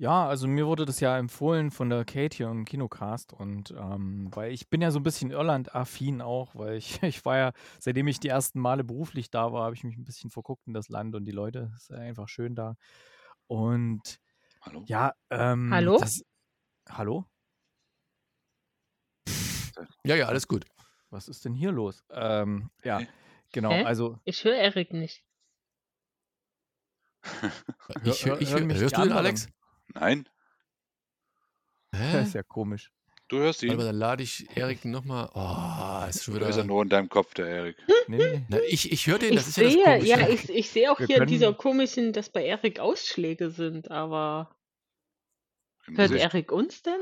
[0.00, 4.28] Ja, also mir wurde das ja empfohlen von der Kate hier im Kinocast und ähm,
[4.32, 8.06] weil ich bin ja so ein bisschen Irland-affin auch, weil ich, ich war ja, seitdem
[8.06, 10.88] ich die ersten Male beruflich da war, habe ich mich ein bisschen verguckt in das
[10.88, 11.72] Land und die Leute.
[11.74, 12.76] Es ist einfach schön da.
[13.48, 14.20] Und
[14.62, 14.84] Hallo?
[14.86, 15.98] ja, ähm, Hallo?
[15.98, 16.22] Das,
[16.88, 17.24] hallo?
[20.04, 20.64] Ja, ja, alles gut.
[21.10, 22.04] Was ist denn hier los?
[22.10, 23.08] Ähm, ja, Hä?
[23.50, 23.82] genau, Hä?
[23.82, 25.24] also Ich höre Erik nicht.
[28.04, 29.26] Ich, hör- ich, hören mich hörst du den, anderen?
[29.26, 29.48] Alex?
[29.94, 30.28] Nein?
[31.90, 32.22] das Hä?
[32.22, 32.90] ist ja komisch.
[33.28, 33.76] Du hörst ihn.
[33.76, 35.28] dann lade ich Erik nochmal.
[35.34, 36.72] Oh, ist schon Oder ist er wieder.
[36.72, 37.76] nur in deinem Kopf, der Erik?
[38.06, 38.46] Nee, nee.
[38.48, 40.06] Na, ich ich höre den, Ich das ist ja das sehe, Komische.
[40.06, 43.90] ja, ich, ich sehe auch Wir hier in dieser komischen, dass bei Erik Ausschläge sind,
[43.90, 44.56] aber
[45.94, 46.10] hört.
[46.12, 47.00] Erik uns denn?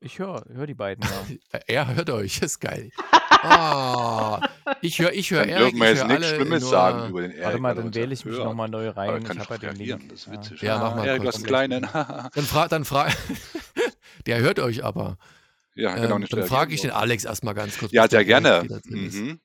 [0.00, 1.60] Ich höre hör die beiden, ja.
[1.66, 2.90] Er hört euch, ist geil.
[3.44, 4.38] Oh,
[4.80, 7.32] ich höre ich hör Dann Erik, dürfen wir jetzt höre nichts Schlimmes sagen über den
[7.32, 7.44] Erik.
[7.44, 9.24] Warte mal, dann wähle ich mich nochmal neu Aber rein.
[9.24, 10.08] kann Ich ich habe ja den Link.
[10.10, 10.32] das ist Ja.
[10.32, 10.62] witzig.
[10.62, 11.36] Ja, mach mal Erik, kurz.
[11.36, 11.82] was Kleinen.
[11.92, 13.16] Dann frag, dann frag.
[14.26, 15.16] Der hört euch aber.
[15.74, 16.90] ja, genau, Ähm, nicht dann frage ich den.
[16.90, 17.92] Alex erstmal ganz kurz.
[17.92, 18.66] Ja, sehr gerne.
[18.84, 19.40] Mhm.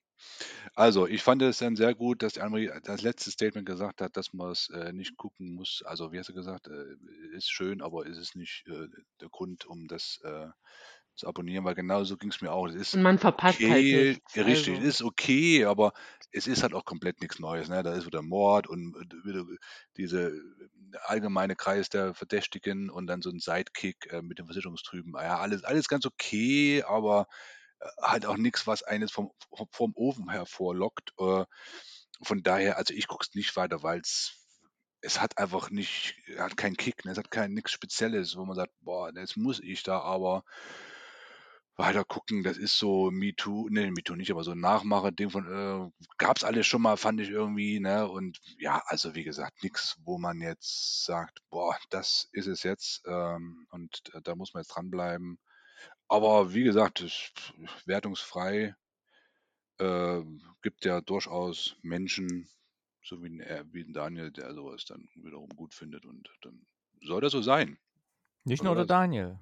[0.76, 4.34] Also, ich fand es dann sehr gut, dass Annemarie das letzte Statement gesagt hat, dass
[4.34, 5.82] man es äh, nicht gucken muss.
[5.86, 8.88] Also, wie hast du gesagt, äh, ist schön, aber ist es nicht äh,
[9.20, 10.48] der Grund, um das äh,
[11.18, 12.68] zu abonnieren, weil genau so ging es mir auch.
[12.68, 14.36] Es ist Und man verpasst halt okay, nichts.
[14.38, 14.88] richtig, Also.
[14.88, 15.94] ist okay, aber
[16.32, 17.70] es ist halt auch komplett nichts Neues.
[17.70, 17.84] Ne?
[17.84, 19.46] Da ist wieder Mord und äh, wieder
[19.98, 20.32] diese
[21.04, 25.14] allgemeine Kreis der Verdächtigen und dann so ein Sidekick äh, mit dem Versicherungstrüben.
[25.16, 27.28] Ja, alles, alles ganz okay, aber
[27.80, 31.12] äh, halt auch nichts, was eines vom, vom, vom Ofen hervorlockt.
[31.20, 31.46] Äh,
[32.24, 34.34] von daher, also ich gucke es nicht weiter, weil es
[35.02, 37.12] es hat einfach nicht, hat keinen Kick, ne?
[37.12, 40.44] es hat kein nichts Spezielles, wo man sagt, boah, jetzt muss ich da aber
[41.78, 42.44] weiter gucken.
[42.44, 46.68] Das ist so MeToo, ne, MeToo nicht, aber so ein Nachmacher-Ding von, äh, gab's alles
[46.68, 48.10] schon mal, fand ich irgendwie, ne?
[48.10, 53.04] Und ja, also wie gesagt, nichts, wo man jetzt sagt, boah, das ist es jetzt
[53.06, 55.40] ähm, und äh, da muss man jetzt dranbleiben.
[56.08, 57.54] Aber wie gesagt, es ist
[57.86, 58.76] wertungsfrei.
[59.80, 60.22] Äh,
[60.64, 62.50] gibt ja durchaus Menschen,
[63.04, 66.66] so wie, ein, äh, wie ein Daniel, der sowas dann wiederum gut findet und dann
[67.02, 67.78] soll das so sein.
[68.44, 68.86] Nicht nur der?
[68.86, 69.38] Daniel.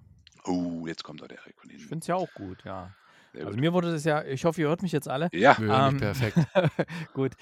[0.47, 1.89] Oh, jetzt kommt da der Erik von Ich hinten.
[1.89, 2.95] finde es ja auch gut, ja.
[3.33, 3.59] Sehr Also gut.
[3.59, 5.29] mir wurde das ja, ich hoffe, ihr hört mich jetzt alle.
[5.33, 6.37] Ja, Wir hören Ähm, perfekt.
[7.13, 7.33] Gut.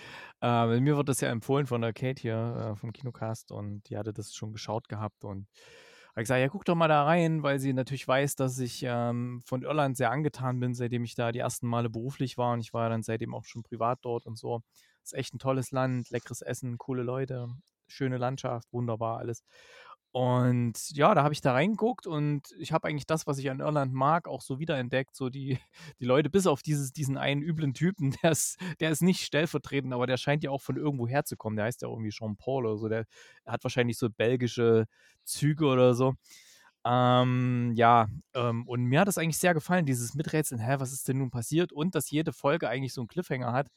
[0.41, 3.97] Äh, mir wurde das ja empfohlen von der Kate hier äh, vom Kinocast und die
[3.97, 5.47] hatte das schon geschaut gehabt und
[6.15, 9.41] habe gesagt, ja, guck doch mal da rein, weil sie natürlich weiß, dass ich ähm,
[9.45, 12.73] von Irland sehr angetan bin, seitdem ich da die ersten Male beruflich war und ich
[12.73, 14.61] war dann seitdem auch schon privat dort und so.
[15.03, 17.47] Ist echt ein tolles Land, leckeres Essen, coole Leute,
[17.87, 19.43] schöne Landschaft, wunderbar alles.
[20.13, 23.61] Und ja, da habe ich da reingeguckt und ich habe eigentlich das, was ich an
[23.61, 25.15] Irland mag, auch so wiederentdeckt.
[25.15, 25.57] So die,
[25.99, 29.91] die Leute, bis auf dieses, diesen einen üblen Typen, der ist, der ist nicht stellvertretend,
[29.91, 31.57] aber der scheint ja auch von irgendwo herzukommen.
[31.57, 32.89] Der heißt ja irgendwie Jean-Paul oder so.
[32.89, 33.05] Der
[33.47, 34.85] hat wahrscheinlich so belgische
[35.23, 36.13] Züge oder so.
[36.85, 41.07] Ähm, ja, ähm, und mir hat das eigentlich sehr gefallen, dieses Miträtseln, hä, was ist
[41.07, 41.71] denn nun passiert?
[41.73, 43.67] Und dass jede Folge eigentlich so einen Cliffhanger hat,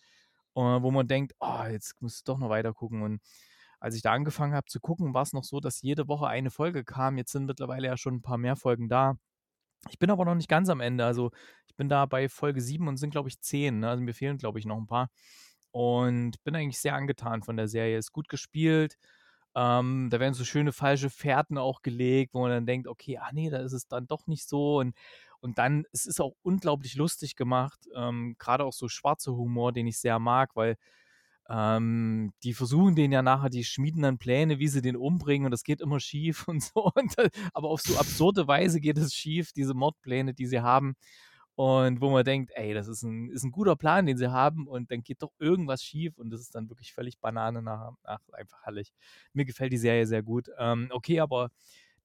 [0.57, 3.03] äh, wo man denkt, oh, jetzt musst du doch noch weiter gucken.
[3.03, 3.21] Und
[3.81, 6.51] als ich da angefangen habe zu gucken, war es noch so, dass jede Woche eine
[6.51, 7.19] Folge kam.
[7.19, 9.17] Jetzt sind mittlerweile ja schon ein paar mehr Folgen da.
[9.91, 11.05] Ich bin aber noch nicht ganz am Ende.
[11.05, 11.31] Also
[11.67, 13.81] ich bin da bei Folge 7 und sind, glaube ich, 10.
[13.81, 13.89] Ne?
[13.91, 15.11] Also mir fehlen, glaube ich, noch ein paar.
[15.71, 17.99] Und bin eigentlich sehr angetan von der Serie.
[17.99, 18.97] Ist gut gespielt.
[19.55, 23.31] Ähm, da werden so schöne falsche Fährten auch gelegt, wo man dann denkt, okay, ah
[23.33, 24.79] nee, da ist es dann doch nicht so.
[24.79, 24.95] Und,
[25.41, 27.81] und dann, es ist auch unglaublich lustig gemacht.
[27.95, 30.77] Ähm, Gerade auch so schwarzer Humor, den ich sehr mag, weil
[31.49, 35.53] ähm, die versuchen den ja nachher, die schmieden dann Pläne, wie sie den umbringen und
[35.53, 36.91] das geht immer schief und so.
[36.95, 37.15] Und,
[37.55, 40.97] aber auf so absurde Weise geht es schief, diese Mordpläne, die sie haben.
[41.55, 44.67] Und wo man denkt, ey, das ist ein, ist ein guter Plan, den sie haben
[44.67, 48.21] und dann geht doch irgendwas schief und das ist dann wirklich völlig Banane nach, nach
[48.33, 48.93] einfach herrlich.
[49.33, 50.51] Mir gefällt die Serie sehr gut.
[50.59, 51.51] Ähm, okay, aber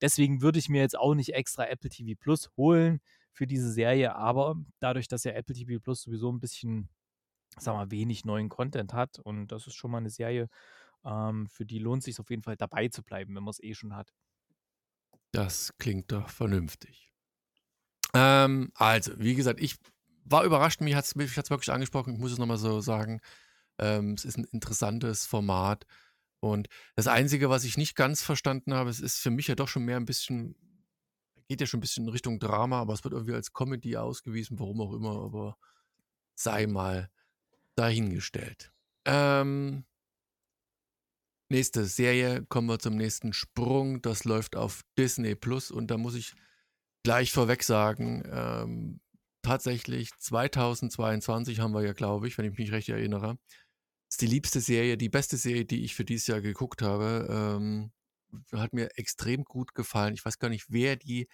[0.00, 3.02] deswegen würde ich mir jetzt auch nicht extra Apple TV Plus holen
[3.34, 6.88] für diese Serie, aber dadurch, dass ja Apple TV Plus sowieso ein bisschen
[7.58, 9.18] sag mal, wenig neuen Content hat.
[9.18, 10.48] Und das ist schon mal eine Serie,
[11.04, 13.74] ähm, für die lohnt sich auf jeden Fall dabei zu bleiben, wenn man es eh
[13.74, 14.12] schon hat.
[15.32, 17.12] Das klingt doch vernünftig.
[18.14, 19.76] Ähm, also, wie gesagt, ich
[20.24, 23.20] war überrascht, mich hat es mich hat's wirklich angesprochen, ich muss es nochmal so sagen.
[23.78, 25.86] Ähm, es ist ein interessantes Format.
[26.40, 29.68] Und das Einzige, was ich nicht ganz verstanden habe, es ist für mich ja doch
[29.68, 30.56] schon mehr ein bisschen,
[31.48, 34.58] geht ja schon ein bisschen in Richtung Drama, aber es wird irgendwie als Comedy ausgewiesen,
[34.58, 35.56] warum auch immer, aber
[36.34, 37.10] sei mal
[37.76, 38.72] dahingestellt.
[39.04, 39.84] Ähm,
[41.48, 44.02] nächste Serie, kommen wir zum nächsten Sprung.
[44.02, 46.34] Das läuft auf Disney Plus und da muss ich
[47.04, 49.00] gleich vorweg sagen, ähm,
[49.42, 53.38] tatsächlich 2022 haben wir ja, glaube ich, wenn ich mich recht erinnere,
[54.08, 57.26] ist die liebste Serie, die beste Serie, die ich für dieses Jahr geguckt habe.
[57.30, 57.92] Ähm,
[58.52, 60.14] hat mir extrem gut gefallen.
[60.14, 61.28] Ich weiß gar nicht, wer die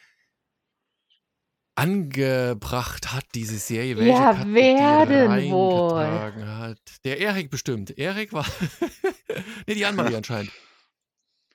[1.78, 6.46] angebracht hat, diese Serie, welche Ja, wer denn wohl?
[6.46, 6.78] hat.
[7.04, 7.96] Der Erik bestimmt.
[7.96, 8.46] Erik war.
[9.66, 10.50] nee, die Annemarie anscheinend.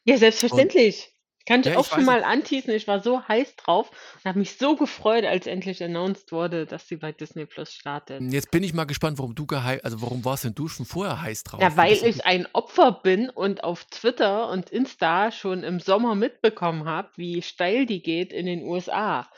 [0.06, 1.10] Ja, selbstverständlich.
[1.46, 2.74] Kann ich Ja, ich auch schon mal anteasen.
[2.74, 6.88] Ich war so heiß drauf und habe mich so gefreut, als endlich announced wurde, dass
[6.88, 8.22] sie bei Disney Plus startet.
[8.32, 11.22] Jetzt bin ich mal gespannt, warum du gehei also warum warst denn du schon vorher
[11.22, 11.62] heiß drauf?
[11.62, 16.86] Ja, weil ich ein Opfer bin und auf Twitter und Insta schon im Sommer mitbekommen
[16.86, 19.30] habe, wie steil die geht in den USA.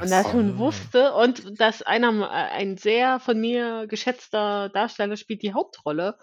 [0.00, 5.42] Und das schon wusste und dass einer, äh, ein sehr von mir geschätzter Darsteller spielt
[5.42, 6.18] die Hauptrolle.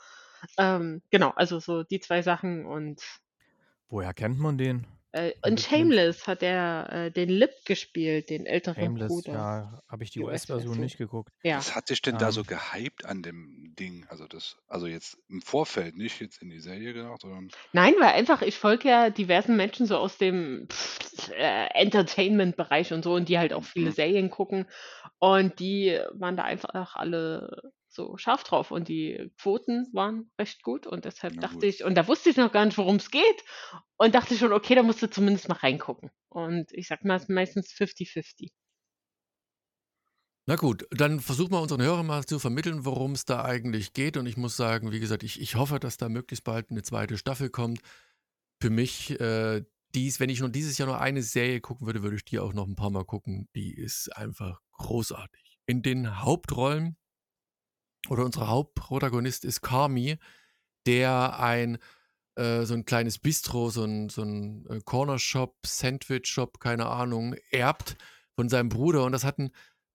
[0.58, 3.02] Ähm, genau, also so die zwei Sachen und
[3.90, 4.88] Woher kennt man den?
[5.14, 5.58] Äh, bekannten?
[5.58, 9.34] Shameless hat er äh, den Lip gespielt, den älteren Shameless, Bruder.
[9.34, 10.80] ja, habe ich die Die US-Version US-Version.
[10.80, 11.32] nicht geguckt.
[11.44, 11.58] Ja.
[11.58, 14.06] Was hat dich denn da so Ähm, gehypt an dem Ding?
[14.10, 18.14] Also das, also jetzt im Vorfeld, nicht jetzt in die Serie gedacht, sondern Nein, weil
[18.14, 20.68] einfach, ich folge ja diversen Menschen so aus dem
[21.38, 23.96] äh, Entertainment-Bereich und so und die halt auch viele mhm.
[23.96, 24.66] Serien gucken
[25.20, 30.88] und die waren da einfach alle so scharf drauf und die Quoten waren recht gut
[30.88, 31.64] und deshalb Na dachte gut.
[31.66, 33.44] ich, und da wusste ich noch gar nicht, worum es geht
[33.98, 36.10] und dachte schon, okay, da musst du zumindest mal reingucken.
[36.30, 38.52] Und ich sag mal, es ist meistens 50-50.
[40.48, 44.18] Na gut, dann versuchen wir unseren Hörern mal zu vermitteln, worum es da eigentlich geht.
[44.18, 47.18] Und ich muss sagen, wie gesagt, ich, ich hoffe, dass da möglichst bald eine zweite
[47.18, 47.80] Staffel kommt.
[48.60, 52.16] Für mich, äh, dies, wenn ich nur dieses Jahr nur eine Serie gucken würde, würde
[52.16, 53.50] ich die auch noch ein paar Mal gucken.
[53.56, 55.60] Die ist einfach großartig.
[55.68, 56.98] In den Hauptrollen
[58.10, 60.18] oder unser Hauptprotagonist ist Kami,
[60.86, 61.78] der ein
[62.36, 66.88] äh, so ein kleines Bistro, so ein, so ein äh, Corner Shop, Sandwich Shop, keine
[66.88, 67.98] Ahnung, erbt
[68.36, 69.04] von seinem Bruder.
[69.04, 69.52] Und das hat ein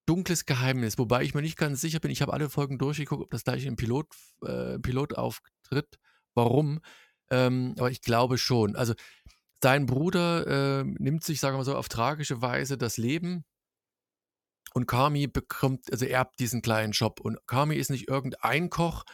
[0.06, 3.30] dunkles Geheimnis, wobei ich mir nicht ganz sicher bin, ich habe alle Folgen durchgeguckt, ob
[3.30, 4.06] das gleich im Pilot,
[4.44, 5.98] äh, Pilot auftritt,
[6.34, 6.80] warum,
[7.30, 8.76] ähm, aber ich glaube schon.
[8.76, 8.94] Also
[9.62, 10.46] sein Bruder
[10.80, 13.44] äh, nimmt sich, sagen wir mal so, auf tragische Weise das Leben
[14.76, 17.18] und Kami bekommt, also erbt diesen kleinen Shop.
[17.20, 19.04] Und Kami ist nicht irgendein Koch,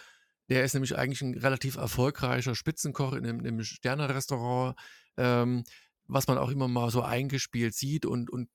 [0.48, 4.76] der ist nämlich eigentlich ein relativ erfolgreicher Spitzenkoch in einem, in einem Sterne-Restaurant,
[5.16, 5.62] ähm,
[6.08, 8.48] was man auch immer mal so eingespielt sieht und, und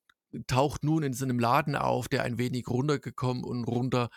[0.47, 4.09] taucht nun in so einem Laden auf, der ein wenig runtergekommen und runter,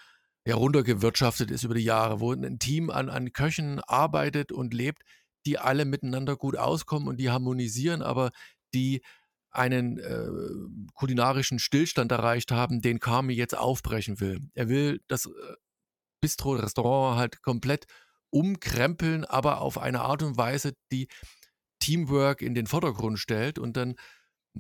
[0.45, 5.05] ja, runtergewirtschaftet ist über die Jahre, wo ein Team an, an Köchen arbeitet und lebt,
[5.47, 8.33] die alle miteinander gut auskommen und die harmonisieren, aber
[8.75, 9.01] die
[9.51, 10.29] einen äh,
[10.95, 14.41] kulinarischen Stillstand erreicht haben, den Kami jetzt aufbrechen will.
[14.55, 15.31] Er will das äh,
[16.21, 17.87] Bistro, Restaurant halt komplett
[18.31, 21.09] umkrempeln, aber auf eine Art und Weise, die
[21.81, 23.59] Teamwork in den Vordergrund stellt.
[23.59, 23.97] Und dann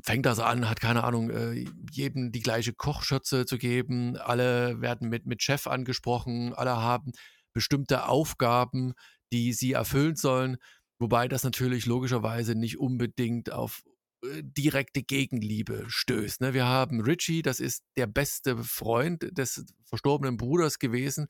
[0.02, 5.08] fängt das an, hat keine Ahnung, äh, jedem die gleiche Kochschürze zu geben, alle werden
[5.08, 7.12] mit, mit Chef angesprochen, alle haben
[7.52, 8.94] bestimmte Aufgaben,
[9.32, 10.56] die sie erfüllen sollen,
[10.98, 13.82] wobei das natürlich logischerweise nicht unbedingt auf
[14.22, 16.40] direkte Gegenliebe stößt.
[16.40, 16.54] Ne?
[16.54, 21.28] Wir haben Richie, das ist der beste Freund des verstorbenen Bruders gewesen,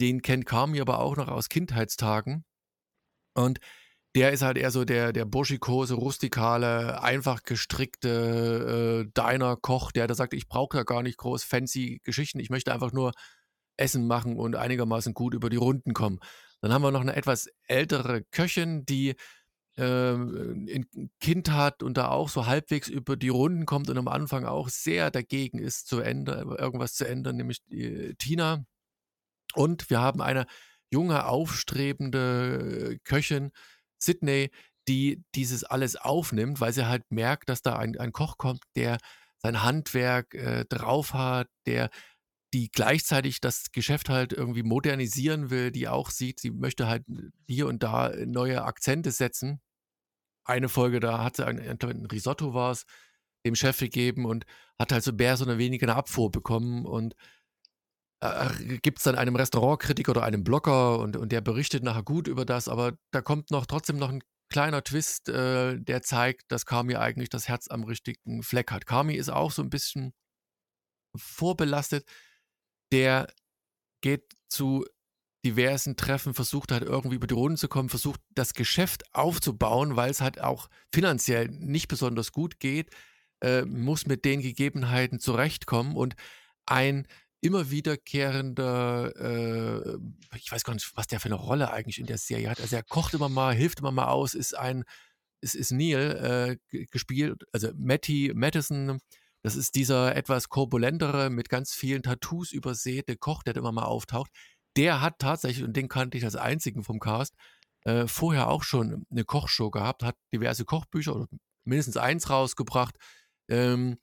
[0.00, 2.44] den kennt Kami aber auch noch aus Kindheitstagen
[3.34, 3.58] und
[4.14, 10.14] der ist halt eher so der, der burschikose, rustikale, einfach gestrickte äh, Diner-Koch, der da
[10.14, 13.12] sagt, ich brauche ja gar nicht groß fancy Geschichten, ich möchte einfach nur
[13.76, 16.18] Essen machen und einigermaßen gut über die Runden kommen.
[16.62, 19.14] Dann haben wir noch eine etwas ältere Köchin, die äh,
[19.82, 24.44] ein Kind hat und da auch so halbwegs über die Runden kommt und am Anfang
[24.46, 28.64] auch sehr dagegen ist, zu ändern, irgendwas zu ändern, nämlich die, Tina.
[29.54, 30.46] Und wir haben eine
[30.90, 33.50] junge, aufstrebende Köchin,
[33.98, 34.50] Sydney,
[34.88, 38.98] die dieses alles aufnimmt, weil sie halt merkt, dass da ein, ein Koch kommt, der
[39.38, 41.90] sein Handwerk äh, drauf hat, der
[42.54, 47.04] die gleichzeitig das Geschäft halt irgendwie modernisieren will, die auch sieht, sie möchte halt
[47.46, 49.60] hier und da neue Akzente setzen.
[50.46, 52.84] Eine Folge, da hat sie ein, ein Risotto war es,
[53.44, 54.44] dem Chef gegeben und
[54.78, 57.14] hat halt so mehr oder weniger eine Abfuhr bekommen und
[58.20, 62.28] äh, gibt es dann einem Restaurantkritiker oder einem Blogger und, und der berichtet nachher gut
[62.28, 66.66] über das, aber da kommt noch trotzdem noch ein kleiner Twist, äh, der zeigt, dass
[66.66, 68.86] Kami eigentlich das Herz am richtigen Fleck hat.
[68.86, 70.14] Kami ist auch so ein bisschen
[71.16, 72.06] vorbelastet.
[72.92, 73.28] Der
[74.00, 74.86] geht zu
[75.46, 80.10] diversen Treffen, versucht halt irgendwie über die Runden zu kommen, versucht das Geschäft aufzubauen, weil
[80.10, 82.90] es halt auch finanziell nicht besonders gut geht,
[83.40, 86.16] äh, muss mit den Gegebenheiten zurechtkommen und
[86.66, 87.06] ein
[87.40, 89.98] immer wiederkehrender, äh,
[90.36, 92.60] ich weiß gar nicht, was der für eine Rolle eigentlich in der Serie hat.
[92.60, 94.82] Also er kocht immer mal, hilft immer mal aus, ist ein,
[95.40, 98.98] ist, ist Neil äh, gespielt, also Matty Madison,
[99.42, 104.32] das ist dieser etwas korpulentere, mit ganz vielen Tattoos übersäte Koch, der immer mal auftaucht.
[104.76, 107.34] Der hat tatsächlich, und den kannte ich als einzigen vom Cast,
[107.84, 111.28] äh, vorher auch schon eine Kochshow gehabt, hat diverse Kochbücher oder
[111.64, 112.96] mindestens eins rausgebracht.
[113.48, 113.98] Ähm,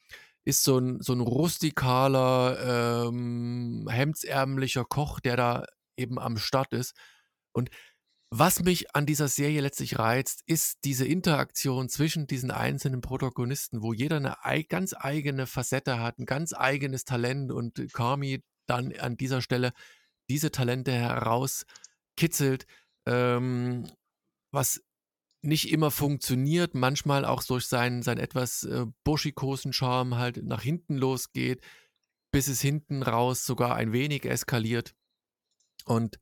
[0.46, 5.66] ist so ein, so ein rustikaler, ähm, hemdsärmlicher Koch, der da
[5.98, 6.96] eben am Start ist.
[7.54, 7.70] Und
[8.30, 13.94] was mich an dieser Serie letztlich reizt, ist diese Interaktion zwischen diesen einzelnen Protagonisten, wo
[13.94, 19.18] jeder eine ei ganz eigene Facette hat, ein ganz eigenes Talent und Kami dann an
[19.18, 19.72] dieser Stelle
[20.34, 22.66] diese Talente herauskitzelt,
[23.06, 23.88] ähm,
[24.52, 24.84] was
[25.44, 30.98] nicht immer funktioniert, manchmal auch durch seinen, seinen etwas äh, burschikosen Charme halt nach hinten
[30.98, 31.62] losgeht,
[32.32, 34.96] bis es hinten raus sogar ein wenig eskaliert.
[35.86, 36.18] Und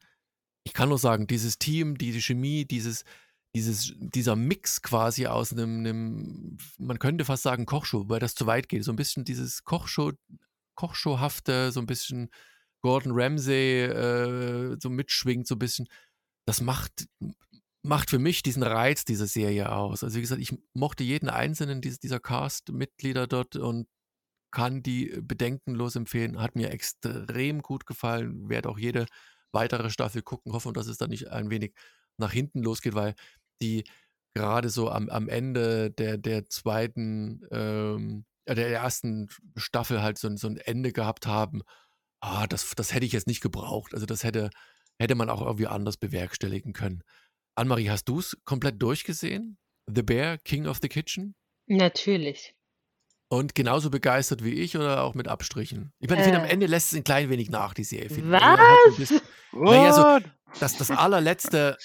[0.66, 3.06] ich kann nur sagen, dieses Team, diese Chemie, dieses,
[3.56, 8.46] dieses, dieser Mix quasi aus einem, einem, man könnte fast sagen Kochshow, weil das zu
[8.46, 8.84] weit geht.
[8.84, 10.12] So ein bisschen dieses Kochshow,
[10.76, 12.30] Kochshowhafte, so ein bisschen
[12.82, 15.88] Gordon Ramsay äh, so mitschwingt, so ein bisschen.
[16.46, 17.08] Das macht,
[17.84, 20.04] macht für mich diesen Reiz dieser Serie aus.
[20.04, 23.88] Also wie gesagt, ich mochte jeden einzelnen dieser, Cast-Mitglieder dort und
[24.52, 26.42] kann die bedenkenlos empfehlen.
[26.42, 28.50] Hat mir extrem gut gefallen.
[28.50, 29.06] Werde auch jede
[29.52, 30.54] weitere Staffel gucken.
[30.54, 31.74] Hoffe, dass es dann nicht ein wenig
[32.18, 33.16] nach hinten losgeht, weil
[33.62, 33.84] die
[34.34, 40.34] gerade so am, am Ende der, der zweiten, ähm, äh, der ersten Staffel halt so,
[40.36, 41.62] so ein Ende gehabt haben.
[42.22, 43.94] Ah, das, das hätte ich jetzt nicht gebraucht.
[43.94, 44.50] Also das hätte,
[45.00, 47.04] hätte man auch irgendwie anders bewerkstelligen können.
[47.56, 49.58] Annemarie, hast du es komplett durchgesehen?
[49.94, 51.36] The Bear, King of the Kitchen?
[51.68, 52.56] Natürlich.
[53.28, 55.94] Und genauso begeistert wie ich oder auch mit Abstrichen?
[56.00, 56.52] Ich meine, ich finde, am Äh.
[56.52, 58.10] Ende lässt es ein klein wenig nach, die Serie.
[58.30, 58.42] Was?
[58.42, 59.22] Also,
[59.54, 60.24] Naja, so- What?
[60.60, 61.78] Das, das allerletzte,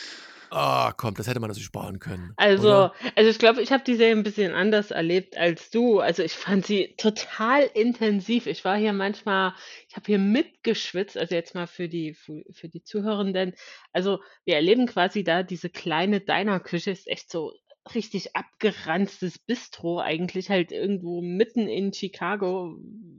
[0.50, 2.32] ah, komm, das hätte man sich sparen können.
[2.36, 2.94] Also, oder?
[3.14, 6.00] also ich glaube, ich habe die Serie ein bisschen anders erlebt als du.
[6.00, 8.46] Also ich fand sie total intensiv.
[8.46, 9.54] Ich war hier manchmal,
[9.88, 13.54] ich habe hier mitgeschwitzt, also jetzt mal für die, für, für die Zuhörenden.
[13.92, 17.52] Also wir erleben quasi da diese kleine Diner-Küche, ist echt so
[17.94, 22.76] richtig abgeranztes Bistro, eigentlich halt irgendwo mitten in Chicago.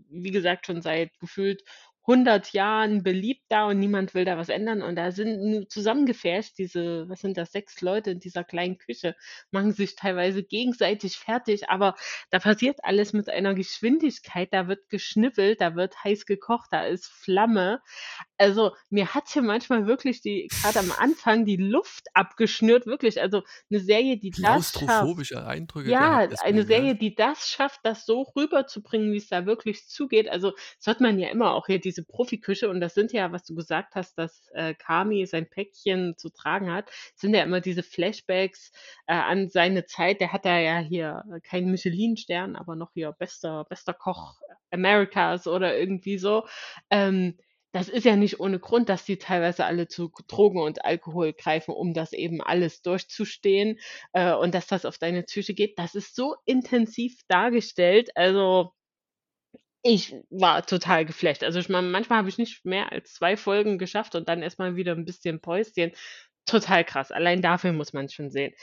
[0.09, 1.63] Wie gesagt, schon seit gefühlt
[2.07, 4.81] 100 Jahren beliebt da und niemand will da was ändern.
[4.81, 9.15] Und da sind zusammengefärscht diese, was sind das, sechs Leute in dieser kleinen Küche,
[9.51, 11.95] machen sich teilweise gegenseitig fertig, aber
[12.29, 17.07] da passiert alles mit einer Geschwindigkeit, da wird geschnippelt, da wird heiß gekocht, da ist
[17.07, 17.81] Flamme.
[18.37, 23.19] Also mir hat hier manchmal wirklich die, gerade am Anfang, die Luft abgeschnürt, wirklich.
[23.19, 25.47] Also eine Serie, die das schafft.
[25.47, 29.87] Eindrücke Ja, gehabt eine Serie, die das schafft, das so rüberzubringen, wie es da wirklich
[29.87, 30.29] zugeht.
[30.29, 32.69] Also, das hört man ja immer auch hier, diese Profiküche.
[32.69, 36.71] Und das sind ja, was du gesagt hast, dass äh, Kami sein Päckchen zu tragen
[36.71, 38.71] hat, sind ja immer diese Flashbacks
[39.07, 40.21] äh, an seine Zeit.
[40.21, 44.35] Der hat da ja hier keinen Michelin-Stern, aber noch hier bester, bester Koch
[44.71, 46.45] Amerikas oder irgendwie so.
[46.89, 47.37] Ähm,
[47.77, 51.75] das ist ja nicht ohne Grund, dass die teilweise alle zu Drogen und Alkohol greifen,
[51.75, 53.77] um das eben alles durchzustehen
[54.13, 55.77] äh, und dass das auf deine Psyche geht.
[55.77, 58.09] Das ist so intensiv dargestellt.
[58.15, 58.71] Also
[59.83, 61.43] ich war total geflasht.
[61.43, 64.75] Also ich meine, manchmal habe ich nicht mehr als zwei Folgen geschafft und dann erstmal
[64.75, 65.91] wieder ein bisschen Päuschen.
[66.47, 67.11] Total krass.
[67.11, 68.53] Allein dafür muss man schon sehen.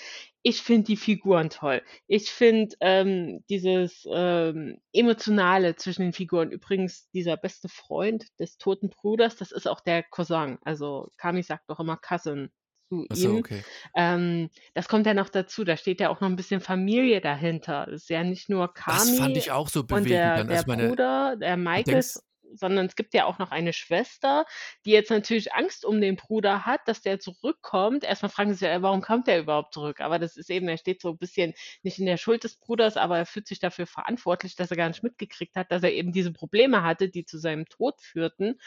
[0.42, 1.82] Ich finde die Figuren toll.
[2.06, 6.50] Ich finde ähm, dieses ähm, Emotionale zwischen den Figuren.
[6.50, 10.58] Übrigens, dieser beste Freund des toten Bruders, das ist auch der Cousin.
[10.62, 12.50] Also Kami sagt doch immer Cousin
[12.88, 13.36] zu Achso, ihm.
[13.36, 13.62] okay.
[13.94, 15.64] Ähm, das kommt ja noch dazu.
[15.64, 17.86] Da steht ja auch noch ein bisschen Familie dahinter.
[17.90, 20.48] Das ist ja nicht nur Das fand Kami ich auch so und bewegend der, dann.
[20.48, 22.16] der Also meine, Bruder, der Michael, denkst,
[22.54, 24.44] sondern es gibt ja auch noch eine Schwester,
[24.85, 28.04] die jetzt natürlich Angst um den Bruder hat, dass der zurückkommt.
[28.04, 30.00] Erstmal fragen sie sich, ja, warum kommt der überhaupt zurück?
[30.00, 32.96] Aber das ist eben, er steht so ein bisschen nicht in der Schuld des Bruders,
[32.96, 36.12] aber er fühlt sich dafür verantwortlich, dass er gar nicht mitgekriegt hat, dass er eben
[36.12, 38.61] diese Probleme hatte, die zu seinem Tod führten.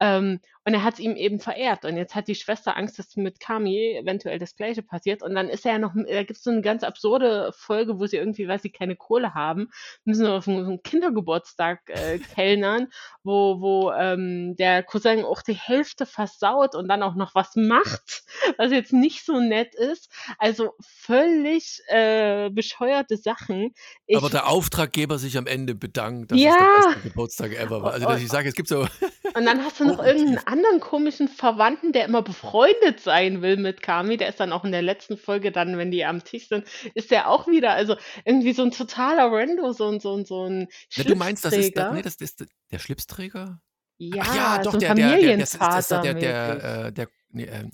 [0.00, 1.84] Ähm, und er hat es ihm eben verehrt.
[1.84, 5.22] Und jetzt hat die Schwester Angst, dass mit Kami eventuell das Gleiche passiert.
[5.22, 8.06] Und dann ist er ja noch, da gibt es so eine ganz absurde Folge, wo
[8.06, 9.68] sie irgendwie, weil sie keine Kohle haben,
[10.04, 12.88] müssen auf einen Kindergeburtstag äh, kellnern,
[13.22, 18.24] wo, wo ähm, der Cousin auch die Hälfte versaut und dann auch noch was macht,
[18.58, 20.10] was jetzt nicht so nett ist.
[20.38, 23.74] Also völlig äh, bescheuerte Sachen.
[24.06, 26.56] Ich, aber der Auftraggeber sich am Ende bedankt, dass es Ja.
[26.58, 27.92] der beste Geburtstag ever war.
[27.92, 28.86] Also, dass ich sage, es gibt so,
[29.34, 33.56] Und dann hast du noch Oh, irgendeinen anderen komischen Verwandten, der immer befreundet sein will
[33.56, 34.16] mit Kami.
[34.16, 37.10] Der ist dann auch in der letzten Folge dann, wenn die am Tisch sind, ist
[37.10, 40.68] der auch wieder, also irgendwie so ein totaler Rando, so ein, so ein, so ein
[40.96, 41.92] ne, du meinst, das ist, Schlipsträger.
[41.94, 43.60] nee, das ist der Schlipsträger?
[43.98, 46.86] Ja, Ach ja, doch, so der, der, der, das ist, das ist Familienvater der, der,
[46.86, 47.70] äh, der, nee, ähm,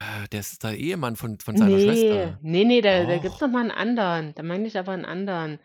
[0.00, 2.38] äh, der ist der Ehemann von, von seiner Nee, Schwester.
[2.42, 3.46] nee, nee, da, da gibt's Doch.
[3.46, 4.34] noch mal einen anderen.
[4.34, 5.58] Da meine ich aber einen anderen.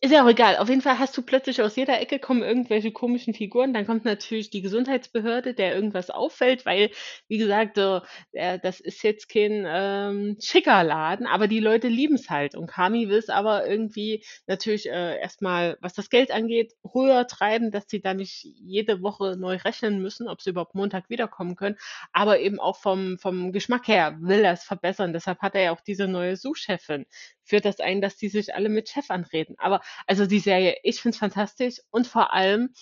[0.00, 0.58] Ist ja auch egal.
[0.58, 3.72] Auf jeden Fall hast du plötzlich aus jeder Ecke kommen irgendwelche komischen Figuren.
[3.74, 6.90] Dann kommt natürlich die Gesundheitsbehörde, der irgendwas auffällt, weil,
[7.26, 12.30] wie gesagt, äh, das ist jetzt kein ähm, schicker Laden, aber die Leute lieben es
[12.30, 12.54] halt.
[12.54, 17.72] Und Kami will es aber irgendwie natürlich äh, erstmal, was das Geld angeht, höher treiben,
[17.72, 21.76] dass sie da nicht jede Woche neu rechnen müssen, ob sie überhaupt Montag wiederkommen können.
[22.12, 25.12] Aber eben auch vom, vom Geschmack her will er es verbessern.
[25.12, 27.04] Deshalb hat er ja auch diese neue Sous-Chefin.
[27.48, 29.56] Führt das ein, dass die sich alle mit Chef anreden.
[29.58, 32.74] Aber also die Serie, ich finde es fantastisch und vor allem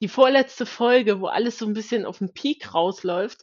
[0.00, 3.42] die vorletzte Folge, wo alles so ein bisschen auf den Peak rausläuft,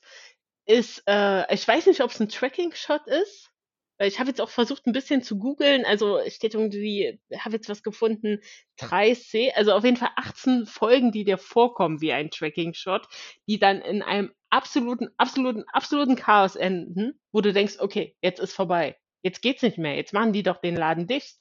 [0.65, 3.51] ist, äh, ich weiß nicht, ob es ein Tracking-Shot ist
[3.99, 5.85] ich habe jetzt auch versucht, ein bisschen zu googeln.
[5.85, 8.39] Also steht irgendwie, habe jetzt was gefunden,
[8.79, 13.07] 3C, also auf jeden Fall 18 Folgen, die dir vorkommen wie ein Tracking-Shot,
[13.47, 18.53] die dann in einem absoluten, absoluten, absoluten Chaos enden, wo du denkst, okay, jetzt ist
[18.53, 18.97] vorbei.
[19.25, 19.95] Jetzt geht's nicht mehr.
[19.95, 21.39] Jetzt machen die doch den Laden dicht.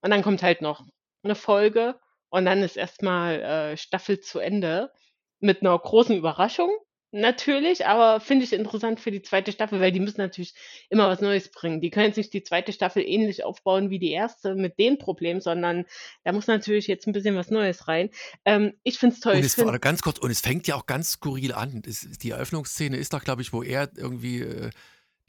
[0.00, 0.84] Und dann kommt halt noch
[1.22, 1.94] eine Folge
[2.28, 4.90] und dann ist erstmal äh, Staffel zu Ende
[5.38, 6.70] mit einer großen Überraschung
[7.12, 10.54] natürlich, aber finde ich interessant für die zweite Staffel, weil die müssen natürlich
[10.88, 11.80] immer was Neues bringen.
[11.80, 15.40] Die können jetzt nicht die zweite Staffel ähnlich aufbauen wie die erste mit dem Problem,
[15.40, 15.86] sondern
[16.24, 18.10] da muss natürlich jetzt ein bisschen was Neues rein.
[18.44, 19.34] Ähm, ich finde es toll.
[19.34, 21.82] Und es, find, ganz kurz, und es fängt ja auch ganz skurril an.
[21.86, 24.70] Es, die Eröffnungsszene ist doch, glaube ich, wo er irgendwie äh,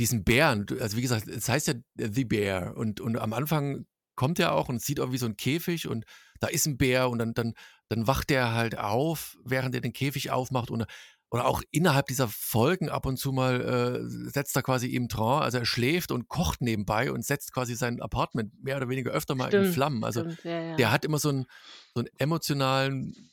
[0.01, 3.85] diesen Bären, also wie gesagt, es heißt ja The Bear und, und am Anfang
[4.15, 6.05] kommt er auch und sieht irgendwie so einen Käfig und
[6.39, 7.53] da ist ein Bär und dann, dann,
[7.87, 10.85] dann wacht er halt auf, während er den Käfig aufmacht und
[11.29, 15.43] oder auch innerhalb dieser Folgen ab und zu mal äh, setzt er quasi im Traum,
[15.43, 19.35] also er schläft und kocht nebenbei und setzt quasi sein Apartment mehr oder weniger öfter
[19.35, 20.03] mal in stimmt, Flammen.
[20.03, 20.75] Also stimmt, ja, ja.
[20.77, 21.45] der hat immer so einen,
[21.93, 23.29] so einen emotionalen,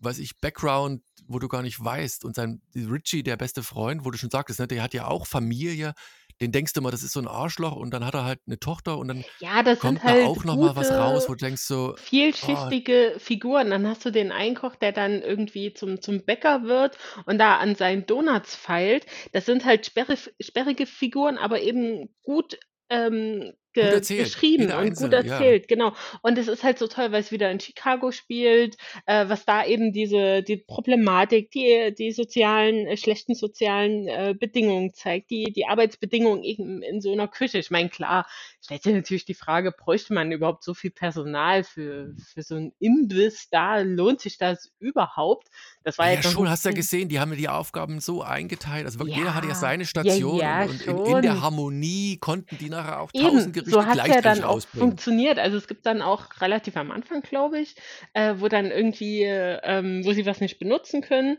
[0.00, 2.24] weiß ich, Background, wo du gar nicht weißt.
[2.24, 5.26] Und sein Richie, der beste Freund, wo du schon sagtest, ne, der hat ja auch
[5.26, 5.92] Familie.
[6.40, 8.60] Den denkst du immer, das ist so ein Arschloch und dann hat er halt eine
[8.60, 11.34] Tochter und dann Ja, das kommt sind da halt auch noch mal was raus, wo
[11.34, 13.70] du denkst so, oh, vielschichtige Figuren.
[13.70, 17.74] Dann hast du den Einkoch, der dann irgendwie zum, zum Bäcker wird und da an
[17.74, 19.06] seinen Donuts feilt.
[19.32, 22.58] Das sind halt sperrig, sperrige Figuren, aber eben gut
[22.90, 24.24] ähm, gut ge erzählt.
[24.24, 25.34] geschrieben und gut einzelne, ja.
[25.34, 25.92] erzählt, genau.
[26.22, 29.64] Und es ist halt so toll, weil es wieder in Chicago spielt, äh, was da
[29.64, 35.66] eben diese die Problematik, die die sozialen äh, schlechten sozialen äh, Bedingungen zeigt, die die
[35.66, 37.58] Arbeitsbedingungen eben in so einer Küche.
[37.58, 38.26] Ich meine, klar,
[38.62, 42.72] stellt sich natürlich die Frage, bräuchte man überhaupt so viel Personal für für so einen
[42.78, 43.78] Imbiss da?
[43.78, 45.48] Lohnt sich das überhaupt?
[45.84, 48.22] Das war Ja, noch schon, hast du ja gesehen, die haben ja die Aufgaben so
[48.22, 48.84] eingeteilt.
[48.84, 51.38] Also wirklich, jeder hatte ja ja, seine ja, Station ja, und, und in, in der.
[51.40, 55.38] Harmonie konnten die nachher auch tausend Gerichte so hat's ja dann auch funktioniert.
[55.38, 57.76] Also es gibt dann auch relativ am Anfang, glaube ich,
[58.14, 61.38] äh, wo dann irgendwie, äh, ähm, wo sie was nicht benutzen können,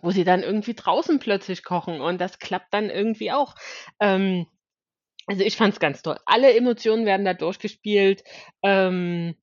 [0.00, 3.54] wo sie dann irgendwie draußen plötzlich kochen und das klappt dann irgendwie auch.
[4.00, 4.46] Ähm,
[5.26, 6.18] also ich fand's ganz toll.
[6.26, 8.24] Alle Emotionen werden da durchgespielt.
[8.62, 9.36] Ähm,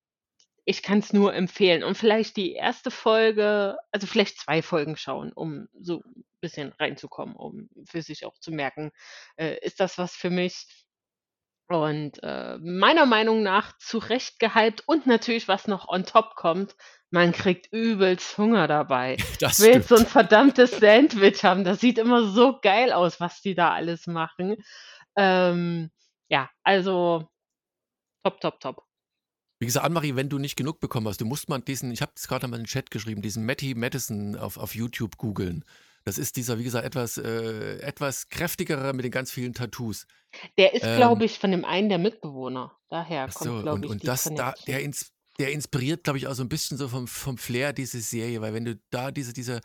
[0.66, 1.84] ich kann es nur empfehlen.
[1.84, 7.36] Und vielleicht die erste Folge, also vielleicht zwei Folgen schauen, um so ein bisschen reinzukommen,
[7.36, 8.92] um für sich auch zu merken,
[9.36, 10.68] äh, ist das was für mich?
[11.70, 16.76] Und äh, meiner Meinung nach zu Recht gehypt und natürlich, was noch on top kommt,
[17.12, 19.18] man kriegt übelst Hunger dabei.
[19.20, 21.64] Ich Das will jetzt so ein verdammtes Sandwich haben.
[21.64, 24.56] Das sieht immer so geil aus, was die da alles machen.
[25.16, 25.92] Ähm,
[26.28, 27.30] ja, also
[28.24, 28.84] top, top, top.
[29.60, 32.14] Wie gesagt, Annemarie, wenn du nicht genug bekommen hast, du musst mal diesen, ich habe
[32.16, 35.66] es gerade mal in den Chat geschrieben, diesen Matty Madison auf, auf YouTube googeln.
[36.06, 40.08] Das ist dieser, wie gesagt, etwas, äh, etwas kräftigere mit den ganz vielen Tattoos.
[40.58, 42.72] Der ist, Ähm, glaube ich, von dem einen der Mitbewohner.
[42.90, 44.66] Daher kommt, so, glaube ich, und die das da, Connection.
[44.68, 48.02] der, ins, der inspiriert, glaube ich, auch so ein bisschen so vom, vom Flair diese
[48.02, 49.62] Serie, weil wenn du da diese, diese,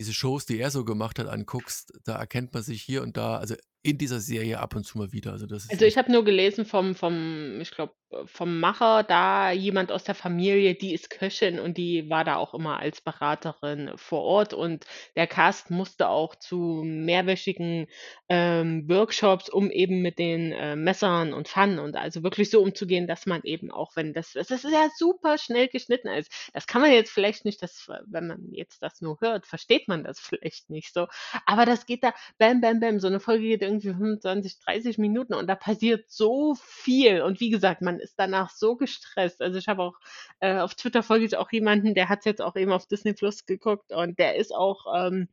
[0.00, 3.36] diese Shows, die er so gemacht hat, anguckst, da erkennt man sich hier und da,
[3.38, 3.54] also
[3.86, 5.32] in dieser Serie ab und zu mal wieder.
[5.32, 7.94] Also das Also ich habe nur gelesen vom, vom, ich glaube,
[8.26, 12.54] vom Macher, da jemand aus der Familie, die ist Köchin und die war da auch
[12.54, 17.88] immer als Beraterin vor Ort und der Cast musste auch zu mehrwöchigen
[18.28, 23.06] ähm, Workshops, um eben mit den äh, Messern und Pfannen und also wirklich so umzugehen,
[23.06, 26.50] dass man eben auch, wenn das, das ist ja super schnell geschnitten ist.
[26.52, 30.04] Das kann man jetzt vielleicht nicht, das, wenn man jetzt das nur hört, versteht man
[30.04, 31.08] das vielleicht nicht so.
[31.44, 35.34] Aber das geht da, bam, bam, bam, so eine Folge geht irgendwie 25, 30 Minuten
[35.34, 37.22] und da passiert so viel.
[37.22, 39.42] Und wie gesagt, man ist danach so gestresst.
[39.42, 39.94] Also ich habe auch
[40.40, 43.46] äh, auf Twitter folge ich auch jemanden, der hat jetzt auch eben auf Disney Plus
[43.46, 45.28] geguckt und der ist auch ähm,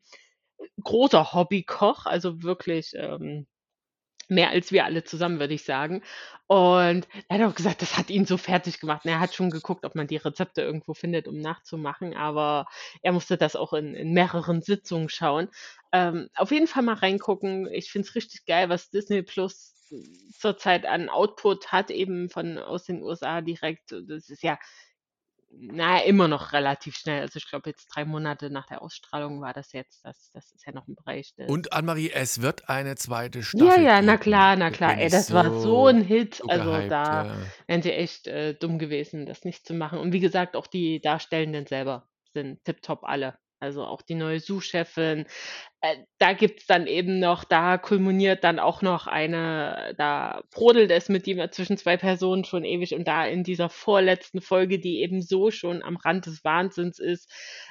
[0.83, 3.47] großer Hobbykoch, also wirklich ähm,
[4.33, 6.01] mehr als wir alle zusammen, würde ich sagen.
[6.47, 9.05] Und er hat auch gesagt, das hat ihn so fertig gemacht.
[9.05, 12.67] Und er hat schon geguckt, ob man die Rezepte irgendwo findet, um nachzumachen, aber
[13.01, 15.49] er musste das auch in, in mehreren Sitzungen schauen.
[15.91, 17.67] Ähm, auf jeden Fall mal reingucken.
[17.71, 19.73] Ich finde es richtig geil, was Disney Plus
[20.37, 23.91] zurzeit an Output hat, eben von aus den USA direkt.
[23.91, 24.57] Das ist ja
[25.55, 27.21] naja, immer noch relativ schnell.
[27.21, 30.03] Also ich glaube, jetzt drei Monate nach der Ausstrahlung war das jetzt.
[30.05, 31.47] Das, das ist ja noch im Bereich des.
[31.49, 34.23] und Annemarie, es wird eine zweite Ja, Staffel ja, na geben.
[34.23, 34.97] klar, na klar.
[34.97, 36.35] Ey, das war so so, ein Hit.
[36.35, 37.35] so Also gehypt, da ja.
[37.67, 39.99] wären sie echt äh, dumm gewesen, das nicht zu machen.
[39.99, 43.37] Und wie gesagt, auch die Darstellenden selber sind tipptopp alle.
[43.63, 45.25] Also auch die neue Sous-Chefin.
[45.81, 51.09] äh, da gibt's dann eben noch, da kulminiert dann auch noch eine, da brodelt es
[51.09, 55.21] mit ihm zwischen zwei Personen schon ewig und da in dieser vorletzten Folge, die eben
[55.21, 57.29] so schon am Rand des Wahnsinns ist,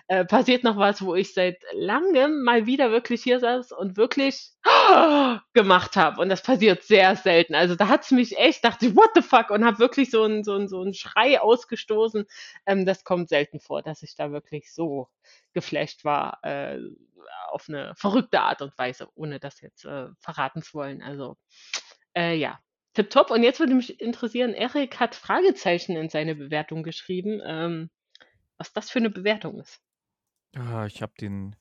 [0.09, 4.53] äh, passiert noch was, wo ich seit langem mal wieder wirklich hier saß und wirklich
[5.55, 6.21] gemacht habe.
[6.21, 7.55] Und das passiert sehr selten.
[7.55, 9.51] Also da hat's mich echt, dachte ich, what the fuck?
[9.51, 12.27] Und habe wirklich so einen so so einen Schrei ausgestoßen.
[12.67, 15.09] Ähm, das kommt selten vor, dass ich da wirklich so
[15.53, 16.39] geflasht war.
[16.43, 16.79] Äh,
[17.53, 21.03] auf eine verrückte Art und Weise, ohne das jetzt äh, verraten zu wollen.
[21.03, 21.37] Also
[22.17, 22.59] äh, ja,
[22.95, 23.31] tipptopp.
[23.31, 27.91] Und jetzt würde mich interessieren, Erik hat Fragezeichen in seine Bewertung geschrieben, ähm,
[28.59, 29.81] was das für eine Bewertung ist.
[30.55, 31.57] Ja, ich habe den,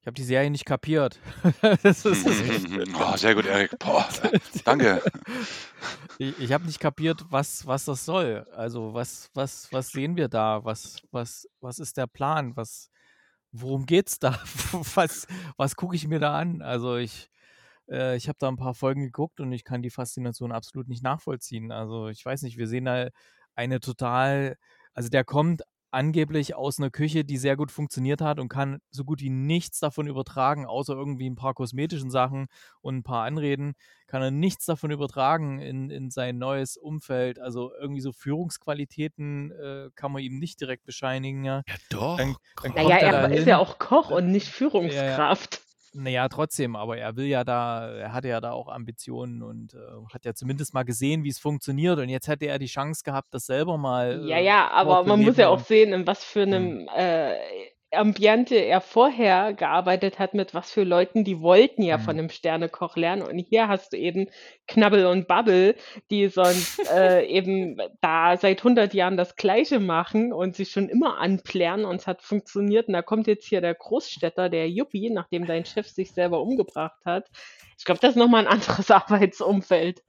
[0.00, 1.20] ich habe die Serie nicht kapiert.
[1.82, 3.78] das ist, oh, sehr gut, Erik.
[3.78, 4.08] Boah,
[4.64, 5.02] danke.
[6.18, 8.46] ich, ich habe nicht kapiert, was, was das soll.
[8.52, 10.64] Also was, was, was sehen wir da?
[10.64, 12.56] Was, was, was ist der Plan?
[12.56, 12.90] Was,
[13.54, 14.32] worum geht's da?
[14.94, 15.26] was
[15.56, 16.62] was gucke ich mir da an?
[16.62, 17.30] Also ich,
[17.90, 21.02] äh, ich habe da ein paar Folgen geguckt und ich kann die Faszination absolut nicht
[21.02, 21.72] nachvollziehen.
[21.72, 23.08] Also ich weiß nicht, wir sehen da
[23.56, 24.56] eine total,
[24.94, 25.62] also der kommt
[25.94, 29.80] angeblich aus einer Küche, die sehr gut funktioniert hat und kann so gut wie nichts
[29.80, 32.46] davon übertragen, außer irgendwie ein paar kosmetischen Sachen
[32.80, 33.74] und ein paar Anreden,
[34.06, 37.38] kann er nichts davon übertragen in, in sein neues Umfeld.
[37.38, 41.44] Also irgendwie so Führungsqualitäten äh, kann man ihm nicht direkt bescheinigen.
[41.44, 42.16] Ja, ja doch.
[42.16, 45.54] Dann, dann naja, er, er ist ja auch Koch und nicht Führungskraft.
[45.56, 45.63] Ja,
[45.94, 49.78] naja, trotzdem, aber er will ja da, er hatte ja da auch Ambitionen und äh,
[50.12, 51.98] hat ja zumindest mal gesehen, wie es funktioniert.
[51.98, 54.26] Und jetzt hätte er die Chance gehabt, das selber mal.
[54.26, 57.36] Ja, äh, ja, aber man muss ja auch sehen, in was für einem äh,
[57.94, 62.02] Ambiente er vorher gearbeitet hat, mit was für Leuten, die wollten ja mhm.
[62.02, 63.22] von einem Sternekoch lernen.
[63.22, 64.28] Und hier hast du eben
[64.68, 65.74] Knabbel und Bubble,
[66.10, 71.18] die sonst äh, eben da seit 100 Jahren das Gleiche machen und sich schon immer
[71.18, 72.88] anplären und es hat funktioniert.
[72.88, 77.04] Und da kommt jetzt hier der Großstädter, der Yuppie, nachdem dein Chef sich selber umgebracht
[77.04, 77.30] hat.
[77.78, 80.02] Ich glaube, das ist nochmal ein anderes Arbeitsumfeld.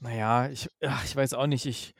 [0.00, 1.66] Naja, ich, ach, ich weiß auch nicht.
[1.66, 1.94] Ich,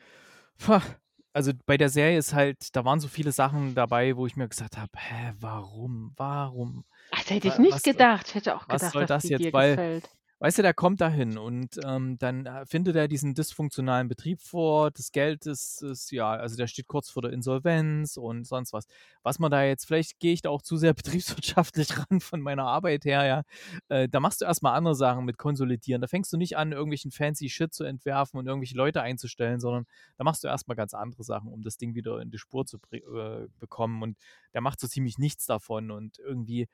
[1.39, 4.49] also bei der Serie ist halt, da waren so viele Sachen dabei, wo ich mir
[4.49, 6.83] gesagt habe, hä, warum, warum?
[7.11, 8.27] Ach, das hätte ich nicht was, gedacht.
[8.27, 10.09] Ich hätte auch was gedacht, soll das jetzt, dir weil, gefällt
[10.39, 14.89] weißt du, der kommt dahin und ähm, dann äh, findet er diesen dysfunktionalen Betrieb vor.
[14.91, 18.85] Das Geld ist, ist, ja, also der steht kurz vor der Insolvenz und sonst was.
[19.21, 22.63] Was man da jetzt, vielleicht gehe ich da auch zu sehr betriebswirtschaftlich ran von meiner
[22.63, 23.43] Arbeit her, ja.
[23.89, 26.01] Äh, da machst du erstmal andere Sachen mit Konsolidieren.
[26.01, 29.85] Da fängst du nicht an, irgendwelchen fancy Shit zu entwerfen und irgendwelche Leute einzustellen, sondern
[30.17, 32.77] da machst du erstmal ganz andere Sachen, um das Ding wieder in die Spur zu
[32.91, 34.01] äh, bekommen.
[34.03, 34.17] Und
[34.53, 36.67] der macht so ziemlich nichts davon und irgendwie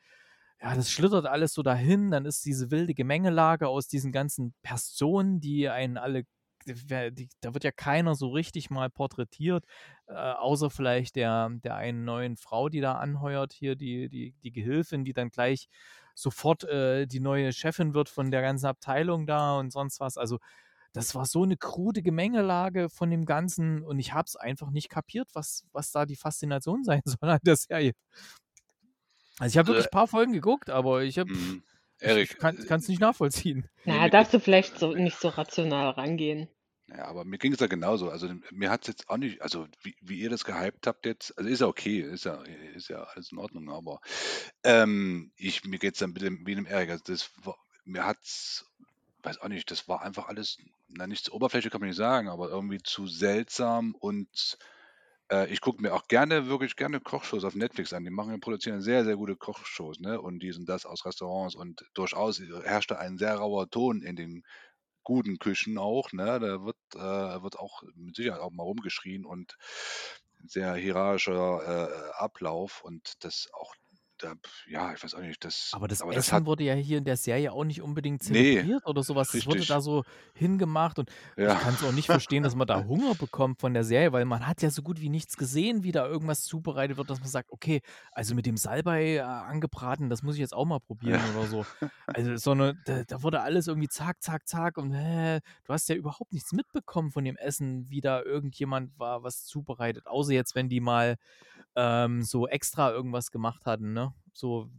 [0.65, 2.09] ja, das schlittert alles so dahin.
[2.09, 6.23] Dann ist diese wilde Gemengelage aus diesen ganzen Personen, die einen alle,
[6.65, 9.63] die, da wird ja keiner so richtig mal porträtiert,
[10.07, 14.51] äh, außer vielleicht der, der einen neuen Frau, die da anheuert, hier die, die, die
[14.51, 15.67] Gehilfin, die dann gleich
[16.15, 20.17] sofort äh, die neue Chefin wird von der ganzen Abteilung da und sonst was.
[20.17, 20.39] Also
[20.93, 24.89] das war so eine krude Gemengelage von dem Ganzen und ich habe es einfach nicht
[24.89, 27.93] kapiert, was, was da die Faszination sein soll an der Serie.
[29.39, 31.63] Also ich habe wirklich ein paar Folgen geguckt, aber ich habe Mhm.
[31.99, 33.69] Erik, kann es nicht nachvollziehen.
[33.85, 36.49] Na, darfst du vielleicht so nicht so rational rangehen.
[36.87, 38.09] ja, aber mir ging es ja genauso.
[38.09, 41.37] Also mir hat es jetzt auch nicht, also wie, wie ihr das gehypt habt jetzt,
[41.37, 42.43] also ist ja okay, ist ja,
[42.75, 44.01] ist ja alles in Ordnung, aber
[44.63, 46.89] ähm, ich, mir geht es dann mit dem, wie dem Erik.
[46.89, 48.65] Also das war, mir hat's,
[49.23, 50.57] weiß auch nicht, das war einfach alles,
[50.89, 54.57] na nicht zur Oberfläche kann man nicht sagen, aber irgendwie zu seltsam und
[55.31, 58.03] äh, ich gucke mir auch gerne, wirklich gerne Kochshows auf Netflix an.
[58.03, 60.19] Die machen produzieren sehr, sehr gute Kochshows, ne?
[60.21, 64.15] Und die sind das aus Restaurants und durchaus herrscht da ein sehr rauer Ton in
[64.15, 64.43] den
[65.03, 66.39] guten Küchen auch, ne?
[66.39, 69.57] Da wird, äh, wird auch mit Sicherheit auch mal rumgeschrien und
[70.47, 73.75] sehr hierarchischer äh, Ablauf und das auch
[74.25, 74.33] da,
[74.67, 76.97] ja, ich weiß auch nicht, das, Aber das aber das Essen hat, wurde ja hier
[76.97, 79.31] in der Serie auch nicht unbedingt nee, zelebriert oder sowas.
[79.31, 80.03] Das wurde da so
[80.33, 83.73] hingemacht und ich ja, kann es auch nicht verstehen, dass man da Hunger bekommt von
[83.73, 86.97] der Serie, weil man hat ja so gut wie nichts gesehen, wie da irgendwas zubereitet
[86.97, 90.53] wird, dass man sagt, okay, also mit dem Salbei äh, angebraten, das muss ich jetzt
[90.53, 91.65] auch mal probieren ja, oder so.
[92.07, 95.89] Also so eine, da, da wurde alles irgendwie zack, zack, zack und äh, du hast
[95.89, 100.55] ja überhaupt nichts mitbekommen von dem Essen, wie da irgendjemand war, was zubereitet, außer jetzt,
[100.55, 101.17] wenn die mal
[101.75, 104.13] ähm, so extra irgendwas gemacht hatten, ne?
[104.33, 104.69] So,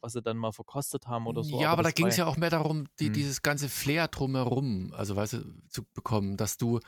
[0.00, 1.60] was sie dann mal verkostet haben oder so.
[1.60, 3.12] Ja, aber, aber da ging es ja, auch mehr darum, die, hm.
[3.12, 6.80] dieses ganze Flair drumherum, also weißt du, zu bekommen, dass du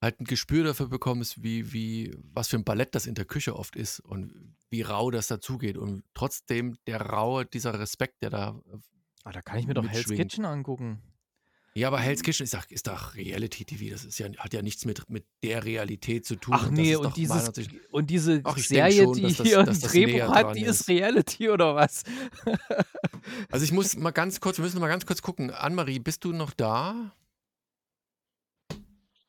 [0.00, 3.56] halt ein Gespür dafür bekommst, wie, wie, was für ein Ballett das in der Küche
[3.56, 5.76] oft ist und wie rau das dazugeht.
[5.76, 8.60] Und trotzdem der raue, dieser Respekt, der da
[9.24, 10.08] ah, da kann ich mir doch Hell's.
[10.08, 11.02] Kitchen angucken.
[11.78, 13.92] Ja, aber Hell's Kitchen ist doch, ist doch Reality-TV.
[13.92, 16.54] Das ist ja, hat ja nichts mit, mit der Realität zu tun.
[16.56, 17.50] Ach das nee, ist und, doch dieses,
[17.92, 20.88] und diese Ach, Serie, schon, die dass das- hier ein Drehbuch hat, die ist.
[20.88, 22.02] Reality oder was?
[23.50, 25.50] Also ich muss mal ganz kurz, wir müssen mal ganz kurz gucken.
[25.50, 27.12] Annemarie, bist du noch da?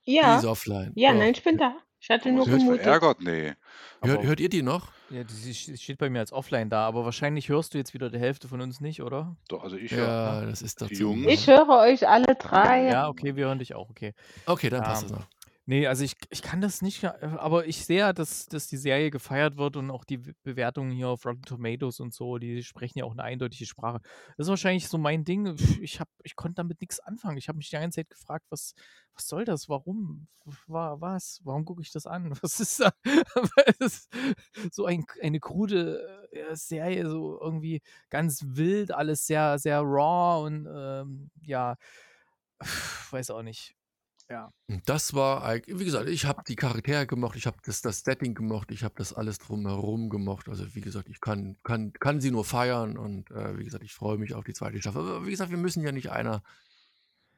[0.06, 0.92] Die Ja, ist offline.
[0.96, 1.16] ja, Oh.
[1.18, 1.76] nein, ich bin da.
[2.00, 2.82] Ich hatte nur gemutet.
[2.82, 3.22] verärgert?
[3.22, 3.54] Nee.
[4.02, 4.92] Hört, hört ihr die noch?
[5.12, 8.10] Ja, die sie steht bei mir als offline da, aber wahrscheinlich hörst du jetzt wieder
[8.10, 9.36] die Hälfte von uns nicht, oder?
[9.48, 10.46] Doch, also ich Ja, ja.
[10.46, 10.82] das ist.
[10.92, 11.26] Jungs.
[11.28, 12.90] Ich höre euch alle drei.
[12.90, 14.14] Ja, okay, wir hören dich auch, okay.
[14.46, 15.28] Okay, dann passt Ähm, es noch.
[15.70, 18.78] Nee, also ich, ich kann das nicht, äh, aber ich sehe ja, dass, dass die
[18.78, 22.64] Serie gefeiert wird und auch die Be- Bewertungen hier auf Rotten Tomatoes und so, die
[22.64, 24.00] sprechen ja auch eine eindeutige Sprache.
[24.36, 25.56] Das ist wahrscheinlich so mein Ding.
[25.82, 27.38] Ich, hab, ich konnte damit nichts anfangen.
[27.38, 28.74] Ich habe mich die ganze Zeit gefragt, was,
[29.14, 29.70] was soll das?
[29.70, 30.28] Warum?
[30.66, 31.40] War, was?
[31.44, 32.32] Warum gucke ich das an?
[32.42, 32.92] Was ist da?
[33.80, 34.10] ist
[34.72, 40.68] so ein, eine krude äh, Serie, so irgendwie ganz wild, alles sehr, sehr raw und
[40.68, 41.76] ähm, ja,
[43.12, 43.76] weiß auch nicht.
[44.30, 44.54] Ja.
[44.68, 48.36] Und Das war, wie gesagt, ich habe die Charaktere gemocht, ich habe das, das Setting
[48.36, 50.48] gemocht, ich habe das alles drumherum gemocht.
[50.50, 53.94] Also wie gesagt, ich kann, kann, kann sie nur feiern und äh, wie gesagt, ich
[53.94, 55.02] freue mich auf die zweite Staffel.
[55.02, 56.44] Aber wie gesagt, wir müssen ja nicht einer,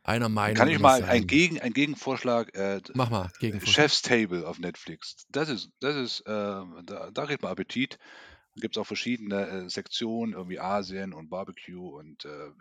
[0.04, 2.54] einer Meinung Kann ich mal einen, Gegen, einen Gegenvorschlag?
[2.56, 5.26] Äh, Mach mal, gegen Chef's Table auf Netflix.
[5.30, 6.32] Das ist, das ist, äh,
[6.84, 8.00] da, da kriegt man Appetit.
[8.56, 12.52] Da gibt es auch verschiedene äh, Sektionen, irgendwie Asien und Barbecue und äh, äh,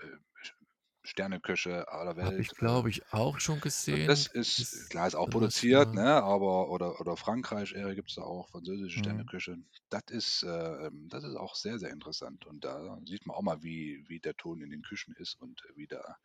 [1.05, 2.24] Sterneköche aller Welt.
[2.24, 4.09] Habe ich, glaube ich, auch schon Und gesehen.
[4.09, 6.22] das ist, Ist klar, ist auch das, produziert, ne?
[6.22, 9.01] Aber, oder, oder Frankreich gibt es da auch, französische Mhm.
[9.01, 9.57] Sterneküche.
[9.88, 12.46] Das ist, äh, ähm, das ist auch sehr, sehr interessant.
[12.46, 15.62] Und da sieht man auch mal, wie, wie der Ton in den Küchen ist und
[15.68, 16.18] äh, wie da.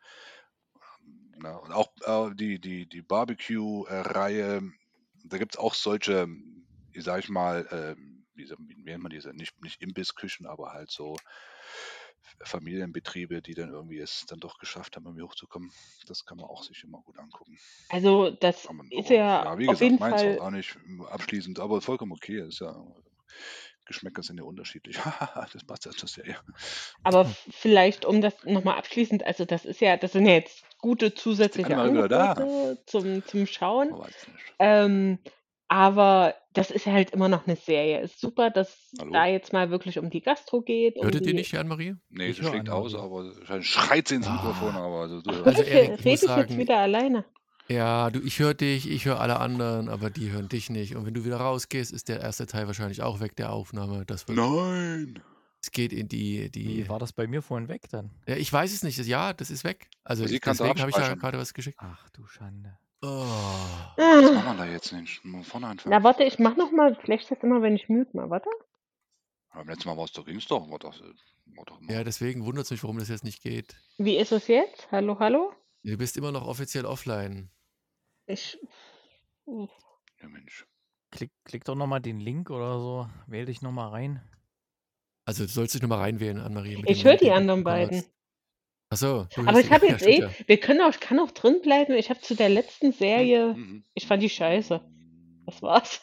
[1.01, 4.61] ähm, Na, und auch äh, die, die, die Barbecue-Reihe,
[5.23, 6.28] da gibt es auch solche,
[6.91, 10.91] wie sag ich mal, ähm, wie, wie nennt man diese, nicht, nicht Imbissküchen, aber halt
[10.91, 11.15] so
[12.43, 15.71] Familienbetriebe, die dann irgendwie es dann doch geschafft haben, irgendwie hochzukommen.
[16.07, 17.57] Das kann man auch sich immer gut angucken.
[17.89, 20.39] Also das ist ja, ja, wie auf gesagt, jeden meins Fall.
[20.39, 20.78] auch nicht
[21.09, 22.41] abschließend, aber vollkommen okay.
[22.47, 22.76] Ist ja,
[23.86, 24.97] Geschmäcker sind ja unterschiedlich.
[25.53, 26.38] das passt ja zur Serie.
[27.03, 31.13] Aber vielleicht, um das nochmal abschließend, also das ist ja, das sind ja jetzt gute
[31.13, 32.32] zusätzliche wieder da.
[32.32, 33.91] Angebote zum, zum Schauen.
[33.91, 34.53] Man weiß es nicht.
[34.59, 35.19] Ähm,
[35.68, 38.01] aber das ist ja halt immer noch eine Serie.
[38.01, 39.11] Ist super, dass Hallo?
[39.11, 40.95] da jetzt mal wirklich um die Gastro geht.
[40.97, 41.95] Um Hörtet ihr die, nicht, Anne-Marie?
[42.09, 44.34] Nee, Ich sie schlägt aus, aber schreit sie ins Ah.
[44.34, 47.26] Mikrofon, aber also, du, Also, Rede Erik, ich rede muss ich jetzt sagen- wieder alleine?
[47.68, 50.95] Ja, du, ich höre dich, ich höre alle anderen, aber die hören dich nicht.
[50.95, 54.05] Und wenn du wieder rausgehst, ist der erste Teil wahrscheinlich auch weg, der Aufnahme.
[54.05, 55.20] Das wird, Nein!
[55.63, 56.84] es geht in die, die.
[56.84, 58.11] Wie war das bei mir vorhin weg dann?
[58.28, 58.99] Ja, ich weiß es nicht.
[59.07, 59.89] Ja, das ist weg.
[60.03, 61.18] Also auch deswegen habe ich abspeichern.
[61.20, 61.80] gerade was geschickt.
[61.82, 62.78] Ach du Schande.
[63.06, 63.26] Oh.
[63.97, 65.24] Was machen wir da jetzt nicht?
[65.24, 65.91] Mal vorne anfangen.
[65.95, 68.49] Na, warte, ich mach noch mal, vielleicht das immer, wenn ich mute mal, warte.
[69.53, 70.70] Beim letzten Mal war es doch, ging's doch.
[70.70, 71.80] War doch, war doch.
[71.88, 73.76] Ja, deswegen wundert es mich, warum das jetzt nicht geht.
[73.97, 74.91] Wie ist es jetzt?
[74.91, 75.53] Hallo, hallo?
[75.84, 77.51] Du bist immer noch offiziell offline.
[78.26, 78.58] Ich.
[79.45, 80.66] ja, Mensch.
[81.12, 83.08] Klick, klick doch nochmal den Link oder so.
[83.28, 84.22] Wähl dich nochmal rein.
[85.26, 86.84] Also du sollst dich nochmal reinwählen, Anne-Marie.
[86.88, 88.03] Ich höre die anderen beiden.
[89.02, 89.04] Hast.
[89.04, 89.41] Ach so.
[89.43, 90.30] du Aber ich habe ja, jetzt eh, ja.
[90.48, 91.93] wir können auch, ich kann auch drin bleiben.
[91.93, 93.84] Ich habe zu der letzten Serie, Mhm.
[93.93, 94.82] ich fand die scheiße.
[95.46, 96.02] Das war's.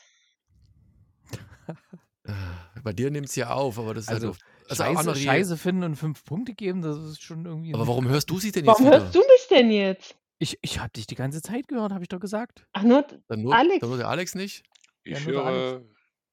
[2.85, 4.39] Bei dir nimmt es ja auf, aber das ist Also, halt.
[4.69, 7.75] Also Scheiße, Anne-Marie, Scheiße finden und fünf Punkte geben, das ist schon irgendwie.
[7.75, 9.01] aber warum hörst du sie denn jetzt Warum wieder?
[9.01, 10.17] hörst du mich denn jetzt?
[10.39, 12.65] Ich, ich habe dich die ganze Zeit gehört, habe ich doch gesagt.
[12.73, 13.81] Ach, nur, Dann nur, Alex.
[13.81, 14.63] Dann nur der Alex nicht?
[15.05, 15.83] Ja, Ich der höre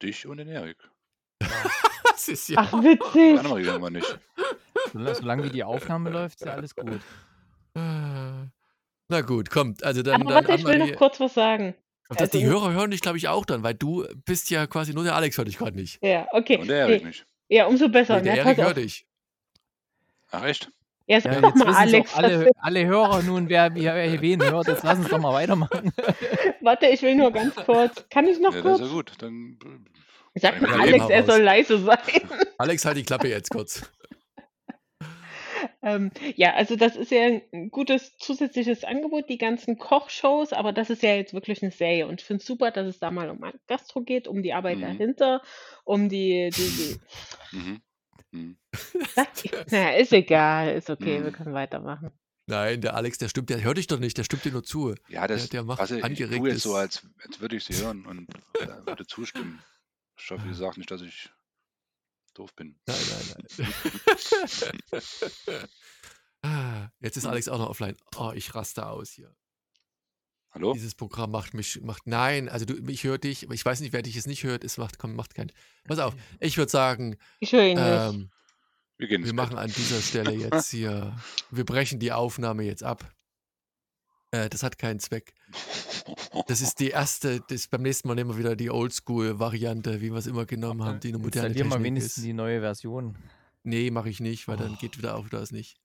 [0.02, 0.78] dich und den Erik.
[2.04, 2.58] Das ist ja.
[2.60, 3.40] ach, witzig.
[3.40, 4.20] Annemarie hören wir nicht.
[4.94, 7.00] Solange, wie die Aufnahme läuft, ist ja alles gut.
[7.76, 9.84] Na gut, kommt.
[9.84, 11.76] Also dann, Aber dann warte, ich will noch kurz was sagen.
[12.10, 14.94] Das, die also- Hörer hören dich, glaube ich, auch dann, weil du bist ja quasi
[14.94, 16.04] nur der Alex hört dich gerade nicht.
[16.04, 16.58] Ja, okay.
[16.58, 17.26] Und der Erik Nee, nicht.
[17.50, 18.18] ja, umso besser.
[18.18, 19.06] Nee, der Na, Erik hört dich.
[20.32, 20.72] Ach, echt?
[21.06, 22.14] Ja, sag Ja, doch jetzt mal, wissen Alex.
[22.16, 24.68] alle, alle Hörer nun, wer, wer, wer wen hört.
[24.68, 25.92] Jetzt lass uns doch mal weitermachen.
[26.62, 28.06] warte, ich will nur ganz kurz.
[28.12, 28.80] Kann ich noch Ja, kurz?
[28.80, 29.12] ja gut.
[29.20, 29.58] Dann.
[30.36, 31.98] Sag Ja, mal, Alex, er soll leise sein.
[32.60, 33.82] Alex, halt die Klappe jetzt kurz.
[35.96, 37.22] Ähm, ja, also das ist ja
[37.52, 42.08] ein gutes zusätzliches Angebot, die ganzen Kochshows, aber das ist ja jetzt wirklich eine Serie
[42.08, 44.78] und ich finde es super, dass es da mal um Gastro geht, um die Arbeit
[44.78, 44.82] Mhm.
[44.82, 45.42] dahinter,
[45.86, 47.00] um die, die, die
[47.52, 47.82] Mhm.
[48.32, 48.58] Mhm.
[49.72, 51.34] naja, ist egal, ist okay, wir Mhm.
[51.34, 52.12] können weitermachen.
[52.48, 54.96] Nein, der Alex, der stimmt, der hört dich doch nicht, der stimmt dir nur zu.
[55.08, 57.76] Ja, das, der macht was ich, ich tue jetzt so, als, als würde ich sie
[57.76, 58.28] hören und
[58.60, 59.62] äh, würde zustimmen.
[60.18, 61.30] Ich hoffe, ihr sagt nicht, dass ich
[62.34, 62.80] doof bin.
[62.86, 65.00] Nein, nein, nein.
[67.00, 67.98] Jetzt ist Alex auch noch offline.
[68.18, 69.36] Oh, ich raste aus hier.
[70.52, 70.74] Hallo?
[70.74, 73.94] Dieses Programm macht mich, macht, nein, also du, ich höre dich, aber ich weiß nicht,
[73.94, 75.52] wer dich jetzt nicht hört, es macht, komm, macht keinen.
[75.84, 77.86] Pass auf, ich würde sagen, Ich höre ihn nicht.
[77.88, 78.32] ähm,
[78.98, 79.46] Wir gehen ins wir Bett.
[79.46, 81.16] machen an dieser Stelle jetzt hier,
[81.52, 83.12] wir brechen die Aufnahme jetzt ab.
[84.32, 85.34] Äh, das hat keinen Zweck.
[86.48, 90.18] Das ist die erste, das beim nächsten Mal nehmen wir wieder die Oldschool-Variante, wie wir
[90.18, 92.24] es immer genommen haben, die eine moderne Installier mal Technik wenigstens ist.
[92.26, 93.18] die neue Version.
[93.64, 94.78] Nee, mache ich nicht, weil dann Oh.
[94.80, 95.78] geht wieder auf das nicht.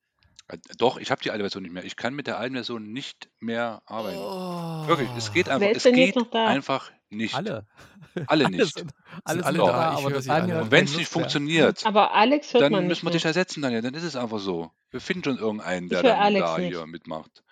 [0.49, 1.85] Äh, Doch, ich habe die alte Version nicht mehr.
[1.85, 4.19] Ich kann mit der alten Version nicht mehr arbeiten.
[4.19, 4.87] Oh.
[4.89, 5.67] Wirklich, es geht einfach.
[5.69, 6.47] Es geht noch da?
[6.47, 7.35] einfach nicht.
[7.35, 7.67] Alle.
[8.15, 8.75] Alle Alle nicht.
[8.77, 8.93] sind,
[9.25, 10.55] alle sind alle da, da, ich aber alle.
[10.55, 13.63] hat Und wenn es nicht funktioniert, Aber Alex hört dann man müssen wir dich ersetzen,
[13.63, 13.83] Daniel.
[13.83, 14.71] Dann ist es einfach so.
[14.91, 16.69] Wir finden schon irgendeinen, der dann Alex da nicht.
[16.69, 17.43] hier mitmacht.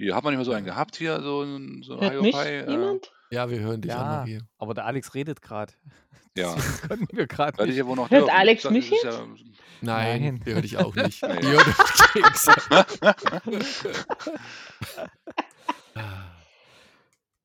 [0.00, 2.34] Hier, hat man nicht mal so einen gehabt hier, so ein, so Hört mich?
[2.34, 3.12] Äh, niemand?
[3.30, 4.40] Ja, wir hören dich, Ja, Anne-Marie.
[4.56, 5.74] aber der Alex redet gerade.
[6.36, 7.76] ja, Deswegen konnten wir gerade nicht.
[7.76, 8.34] ja wohl noch Hört dürfen.
[8.34, 9.10] Alex Das mich ist ja,
[9.82, 10.40] Nein, Nein.
[10.42, 11.22] wir hören dich auch nicht.
[11.22, 11.42] Nee.
[11.42, 13.00] Wir hören dich gegenseitig.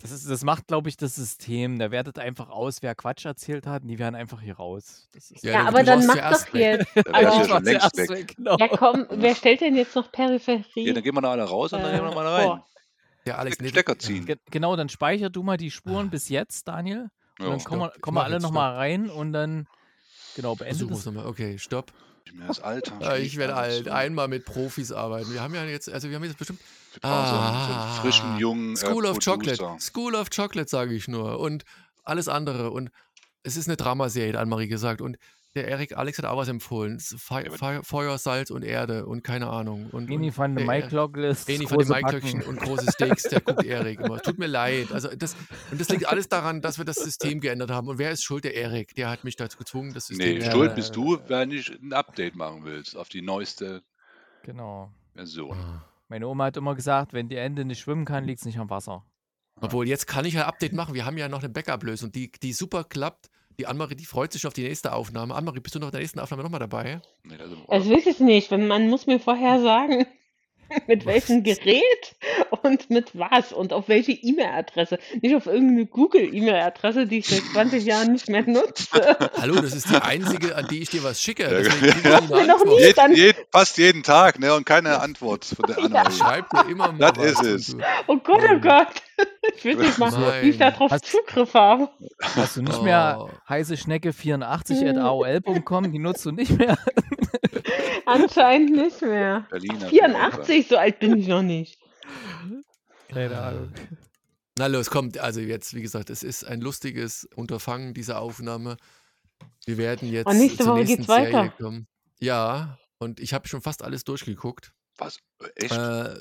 [0.10, 1.80] Das, ist, das macht, glaube ich, das System.
[1.80, 5.08] Da wertet einfach aus, wer Quatsch erzählt hat, und die werden einfach hier raus.
[5.14, 6.88] Das ist Ja, Ja, aber dann mach doch jetzt.
[6.96, 8.36] ich ja weg.
[8.38, 8.58] Genau.
[8.60, 10.64] Ja, komm, wer stellt denn jetzt noch Peripherie?
[10.88, 12.62] Ja, dann gehen wir da alle raus und dann Äh, gehen wir mal rein.
[13.26, 14.00] Der Alex, nee, Stecker ja.
[14.00, 14.26] ziehen.
[14.26, 17.10] Ge genau, dann speicher du mal die Spuren bis jetzt, Daniel.
[17.40, 17.92] Und Ja, dann kommen wir.
[17.96, 19.68] Ich kommen wir alle nochmal rein und dann,
[20.36, 21.14] genau, beende Versuchen wir es das.
[21.14, 21.30] nochmal.
[21.30, 21.92] Okay, stopp.
[22.48, 22.94] das Alter.
[23.02, 23.88] Ja, ich werde alt.
[23.90, 25.34] Einmal mit Profis arbeiten.
[25.34, 26.60] Wir haben ja jetzt, also wir haben jetzt bestimmt
[26.96, 29.76] Wir brauchen so Ah, frischen, jungen School äh, of Chocolate.
[29.80, 31.40] School of Chocolate, sage ich nur.
[31.40, 31.64] Und
[32.04, 32.72] alles andere.
[32.72, 32.90] Und
[33.44, 35.02] es ist eine Dramaserie, hat Anne-Marie gesagt.
[35.02, 35.18] Und
[35.56, 37.00] der Erik Alex hat auch was empfohlen.
[37.00, 39.90] Fe Fe Feuer, Salz und Erde und keine Ahnung.
[39.92, 42.50] Und, Eni Eni von den große Maiklöckchen Backen.
[42.50, 44.20] und große Steaks, der guckt Erik immer.
[44.20, 44.92] Tut mir leid.
[44.92, 45.34] Also das,
[45.72, 47.88] und das liegt alles daran, dass wir das System geändert haben.
[47.88, 48.44] Und wer ist schuld?
[48.44, 48.96] Der Erik.
[48.96, 51.70] Der hat mich dazu gezwungen, das System Nee, Ja, schuld äh, bist du, wenn ich
[51.72, 53.82] ein Update machen willst auf die neueste
[54.44, 54.92] Genau.
[55.14, 55.58] Version.
[55.58, 55.86] Ah.
[56.08, 58.70] Meine Oma hat immer gesagt, wenn die Ente nicht schwimmen kann, liegt es nicht am
[58.70, 59.04] Wasser.
[59.62, 60.94] Obwohl, jetzt kann ich ein Update machen.
[60.94, 63.30] Wir haben ja noch eine Backup-Lösung, die, die super klappt.
[63.58, 65.34] Die Annemarie, die freut sich auf die nächste Aufnahme.
[65.34, 67.02] Annemarie, bist du noch in der nächsten Aufnahme nochmal dabei?
[67.24, 68.52] Nee, also, Das weiß ich nicht.
[68.52, 70.06] wenn- Man muss mir vorher sagen,
[70.88, 72.16] mit welchem Gerät
[72.64, 75.00] und mit was und auf welche E-Mail-Adresse.
[75.22, 78.88] Nicht auf irgendeine Google-E-Mail-Adresse, die ich seit 20 Jahren nicht mehr nutze.
[79.42, 81.44] Hallo, das ist die einzige, an die ich dir was schicke.
[81.44, 82.80] Ja, ja.
[82.80, 84.54] Jed, dann- jed, fast jeden Tag, ne?
[84.54, 85.86] Und keine Antwort von der Ja.
[85.86, 86.12] Annemarie.
[86.18, 87.46] Schreib mir immer mal Das was.
[87.48, 87.78] ist es.
[88.08, 88.88] Oh Gott, oh Gott.
[89.58, 91.90] Ich weiß nicht mal, wie ich darauf Zugriff habe.
[92.22, 93.30] Hast du nicht mehr Oh.
[93.48, 96.78] heiße Schnecke 84 at aol.com, die nutzt du nicht mehr?
[98.06, 99.48] Anscheinend nicht mehr.
[99.50, 101.80] Berliner 84, so alt bin ich noch nicht.
[103.10, 103.72] Keine Ahnung.
[104.58, 105.18] Na los, kommt.
[105.18, 108.78] Also jetzt, wie gesagt, es ist ein lustiges Unterfangen, diese Aufnahme.
[109.66, 111.32] Wir werden jetzt Und nächste zur Woche nächsten geht's weiter.
[111.32, 111.88] Serie kommen.
[112.20, 114.72] Ja, und ich habe schon fast alles durchgeguckt.
[114.98, 115.20] Was?
[115.56, 115.74] Echt?
[115.74, 116.16] Äh,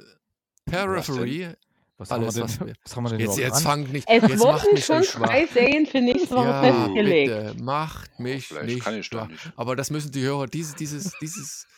[0.64, 1.54] Periphery,
[1.96, 2.72] Was haben wir alles, denn, was wir...
[2.82, 3.62] was haben wir denn Jetzt, jetzt dran?
[3.62, 7.32] fang nicht, Es jetzt wurden mich schon drei Serien für nächste Woche Ja, festgelegt.
[7.52, 9.52] bitte, macht mich Vielleicht nicht kann ich doch nicht.
[9.56, 11.68] Aber das müssen die Hörer, dieses, dieses, dieses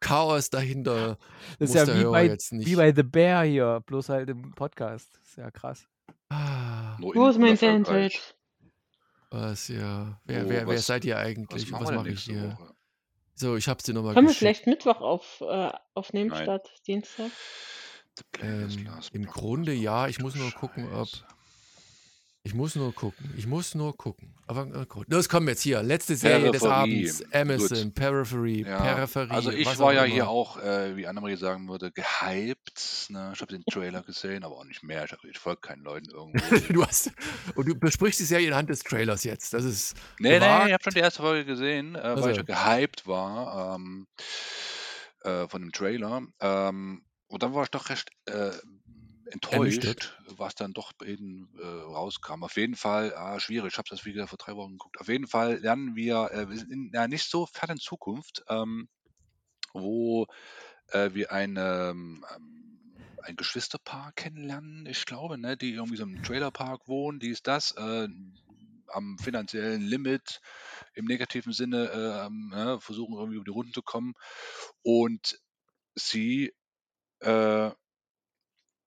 [0.00, 1.16] Chaos dahinter
[1.58, 2.66] Das ist muss ja der wie Hörer bei, jetzt nicht.
[2.66, 5.08] wie bei The Bear hier, bloß halt im Podcast.
[5.18, 5.86] Das ist ja krass.
[6.28, 7.56] ah, Wo ist mein.
[7.56, 8.20] Sandwich?
[9.30, 10.20] was, ja.
[10.26, 11.70] Wer, Wo, wer, wer was- seid ihr Was eigentlich?
[11.70, 12.58] machen Was, wir denn mache ich hier?
[12.58, 12.74] Woche?
[13.34, 14.40] So, ich hab's dir nochmal Können wir geschickt.
[14.62, 16.42] vielleicht Mittwoch auf, äh, aufnehmen Nein.
[16.42, 17.30] statt Dienstag?
[18.40, 18.68] Ähm,
[19.12, 19.26] Im.
[19.26, 21.08] Grunde ja, ich muss nur gucken, ob.
[22.44, 23.32] Ich muss nur gucken.
[23.36, 24.34] Ich muss nur gucken.
[24.48, 25.06] Aber äh, gut.
[25.08, 25.80] Los, komm jetzt hier.
[25.80, 27.08] Letzte Serie des Peripherie.
[27.08, 27.24] Abends.
[27.32, 27.94] Amazon, Gut.
[27.94, 29.30] Periphery, Ja, Peripherie.
[29.30, 30.12] also ich war ja immer.
[30.12, 33.06] hier auch, äh, wie Annemarie sagen würde, gehypt.
[33.10, 33.30] Ne?
[33.32, 35.04] Ich habe den Trailer gesehen, aber auch nicht mehr.
[35.04, 36.42] Ich, ich folge keinen Leuten irgendwo.
[36.72, 37.12] Du hast.
[37.54, 39.54] Und du besprichst die Serie anhand des Trailers jetzt.
[39.54, 39.94] Das ist.
[40.18, 40.66] nee, nee, gewagt.
[40.66, 42.40] ich habe schon die erste Folge gesehen, äh, weil ich Also.
[42.40, 42.42] ja
[42.76, 44.08] gehypt war ähm,
[45.22, 46.22] äh, von dem Trailer.
[46.40, 48.52] Ähm, und dann war ich doch recht äh,
[49.50, 50.18] Ernüchtert.
[50.20, 52.42] enttäuscht, was dann doch eben äh, rauskam.
[52.42, 55.00] Auf jeden Fall, ah, schwierig, ich habe das wie gesagt vor drei Wochen geguckt.
[55.00, 58.88] Auf jeden Fall lernen wir, äh, wir sind in einer nicht so fernen Zukunft, ähm,
[59.72, 60.26] wo
[60.88, 62.22] äh, wir eine, ähm,
[63.22, 67.72] ein Geschwisterpaar kennenlernen, ich glaube, ne, die irgendwie so im Trailerpark wohnen, die ist das,
[67.72, 68.08] äh,
[68.88, 70.42] am finanziellen Limit
[70.92, 74.12] im negativen Sinne äh, ähm, ne, versuchen irgendwie über die Runden zu kommen.
[74.82, 75.40] Und
[75.94, 76.52] sie
[77.22, 77.70] äh,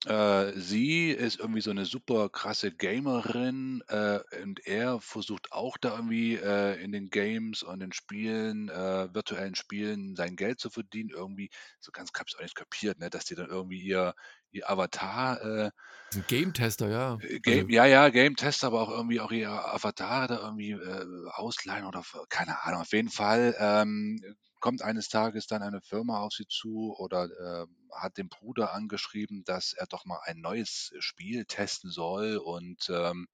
[0.05, 5.95] äh, sie ist irgendwie so eine super krasse Gamerin äh, und er versucht auch da
[5.95, 11.09] irgendwie äh, in den Games und den Spielen, äh, virtuellen Spielen, sein Geld zu verdienen.
[11.09, 14.13] Irgendwie, so ganz habe ich auch nicht kapiert, ne, dass die dann irgendwie ihr,
[14.51, 15.71] ihr Avatar äh,
[16.11, 17.17] Das ist ein Game-Tester, ja.
[17.21, 21.05] äh, Game, ja, ja, Game Test, aber auch irgendwie auch ihr Avatar da irgendwie äh,
[21.31, 22.81] ausleihen oder keine Ahnung.
[22.81, 24.21] Auf jeden Fall ähm,
[24.65, 27.29] kommt eines Tages dann eine Firma auf sie zu oder
[27.65, 32.89] ähm, hat den Bruder angeschrieben, dass er doch mal ein neues Spiel testen soll und
[32.89, 33.27] ähm,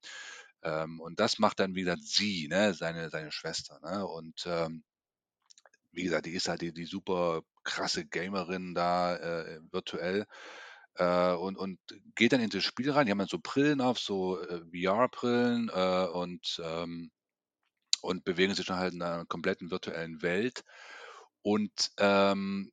[0.62, 4.06] ähm, und das macht dann wieder sie, ne, seine seine Schwester, ne?
[4.06, 4.84] Und ähm,
[5.92, 10.26] wie gesagt, die ist halt die, die super krasse Gamerin da äh, virtuell.
[10.96, 11.80] äh, und, und
[12.16, 13.06] geht dann in das Spiel rein.
[13.06, 17.10] Die haben dann so Brillen auf, so äh, VR-Brillen äh, und, ähm,
[18.02, 20.64] und bewegen sich dann halt in einer kompletten virtuellen Welt.
[21.42, 22.72] Und ähm,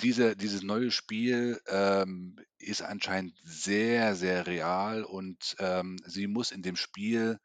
[0.00, 6.62] diese, dieses neue Spiel ähm, ist anscheinend sehr, sehr real und ähm, sie muss in
[6.62, 7.38] dem Spiel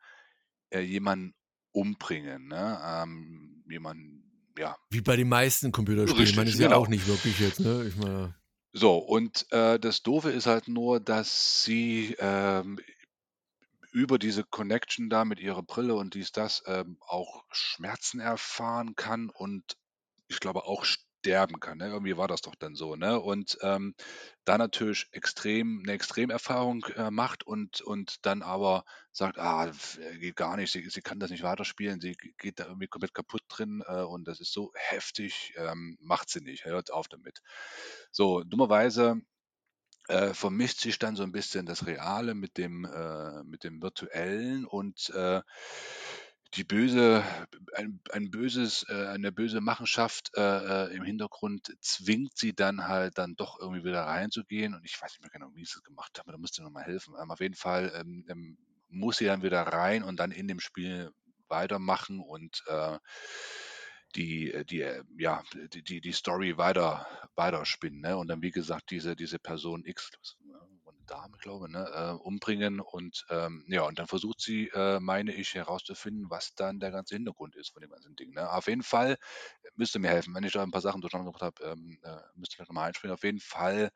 [0.70, 1.34] äh, jemanden
[1.72, 2.48] umbringen.
[2.48, 2.80] Ne?
[2.84, 4.76] Ähm, jemanden, ja.
[4.90, 6.28] Wie bei den meisten Computerspielen.
[6.28, 6.82] ich meine, Richtig, ist ja genau.
[6.82, 7.86] auch nicht wirklich jetzt, ne?
[7.88, 8.36] Ich meine,
[8.74, 12.80] So, und äh, das Doofe ist halt nur, dass sie ähm,
[13.92, 19.30] über diese Connection da mit ihrer Brille und dies, das ähm, auch Schmerzen erfahren kann
[19.30, 19.78] und
[20.28, 20.86] ich glaube auch
[21.28, 21.78] sterben kann.
[21.78, 21.88] Ne?
[21.88, 22.96] Irgendwie war das doch dann so.
[22.96, 23.20] Ne?
[23.20, 23.96] Und ähm,
[24.46, 30.36] da natürlich extrem eine Extremerfahrung äh, macht und, und dann aber sagt, ah, äh, geht
[30.36, 33.84] gar nicht, sie, sie kann das nicht weiterspielen, sie geht da irgendwie komplett kaputt drin
[33.88, 37.42] äh, und das ist so heftig, ähm, macht sie nicht, hört auf damit.
[38.12, 39.22] So, dummerweise
[40.08, 44.66] äh, vermischt sich dann so ein bisschen das Reale mit dem, äh, mit dem Virtuellen
[44.66, 45.42] und äh,
[46.54, 47.24] die böse,
[47.76, 50.42] ein, ein böses, äh, eine böse Machenschaft äh,
[50.86, 55.12] äh, im Hintergrund zwingt sie dann halt dann doch irgendwie wieder reinzugehen und ich weiß
[55.12, 57.16] nicht mehr genau, wie sie es gemacht haben, da müsst ihr nochmal helfen.
[57.22, 58.58] Ähm, auf jeden Fall ähm, ähm,
[58.90, 61.12] muss sie dann wieder rein und dann in dem Spiel
[61.50, 62.64] weitermachen und
[64.18, 65.44] die, äh, die, äh, ja,
[65.74, 68.02] die, die, Story weiter, weiterspinnen.
[68.02, 68.18] Ne?
[68.18, 70.12] Und dann, wie gesagt, diese, diese Person X,
[70.84, 71.88] war eine Dame, glaube ich, ne?
[71.94, 72.80] äh, umbringen.
[72.80, 77.16] Und ähm, ja, und dann versucht sie, äh, meine ich, herauszufinden, was dann der ganze
[77.16, 78.34] Hintergrund ist von dem ganzen Ding.
[78.34, 78.52] Ne?
[78.52, 79.18] Auf jeden Fall
[79.76, 80.34] müsst ihr mir helfen.
[80.34, 82.88] Wenn ich da ein paar Sachen durcheinander gebracht habe, ähm, äh, müsst ihr vielleicht nochmal
[82.88, 83.14] einspringen.
[83.14, 83.92] Auf jeden Fall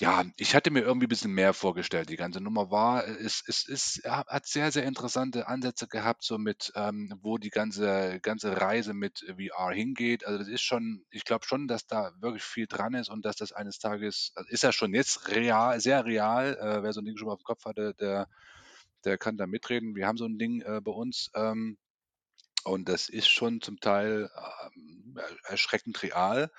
[0.00, 2.08] ja, ich hatte mir irgendwie ein bisschen mehr vorgestellt.
[2.08, 6.38] Die ganze Nummer war es es ist ja, hat sehr, sehr interessante Ansätze gehabt, so
[6.38, 10.26] mit, ähm, wo die ganze ganze Reise mit VR hingeht.
[10.26, 13.36] Also, das ist schon ich glaube schon, dass da wirklich viel dran ist und dass
[13.36, 16.56] das eines Tages also, ist ja schon jetzt real sehr real.
[16.56, 18.26] Äh, wer so ein Ding schon mal aufm Kopf hatte, der
[19.04, 19.94] der kann da mitreden.
[19.96, 21.78] Wir haben so ein Ding, äh, bei uns, ähm,
[22.64, 24.30] und das ist schon zum Teil,
[24.76, 26.50] ähm, er erschreckend real.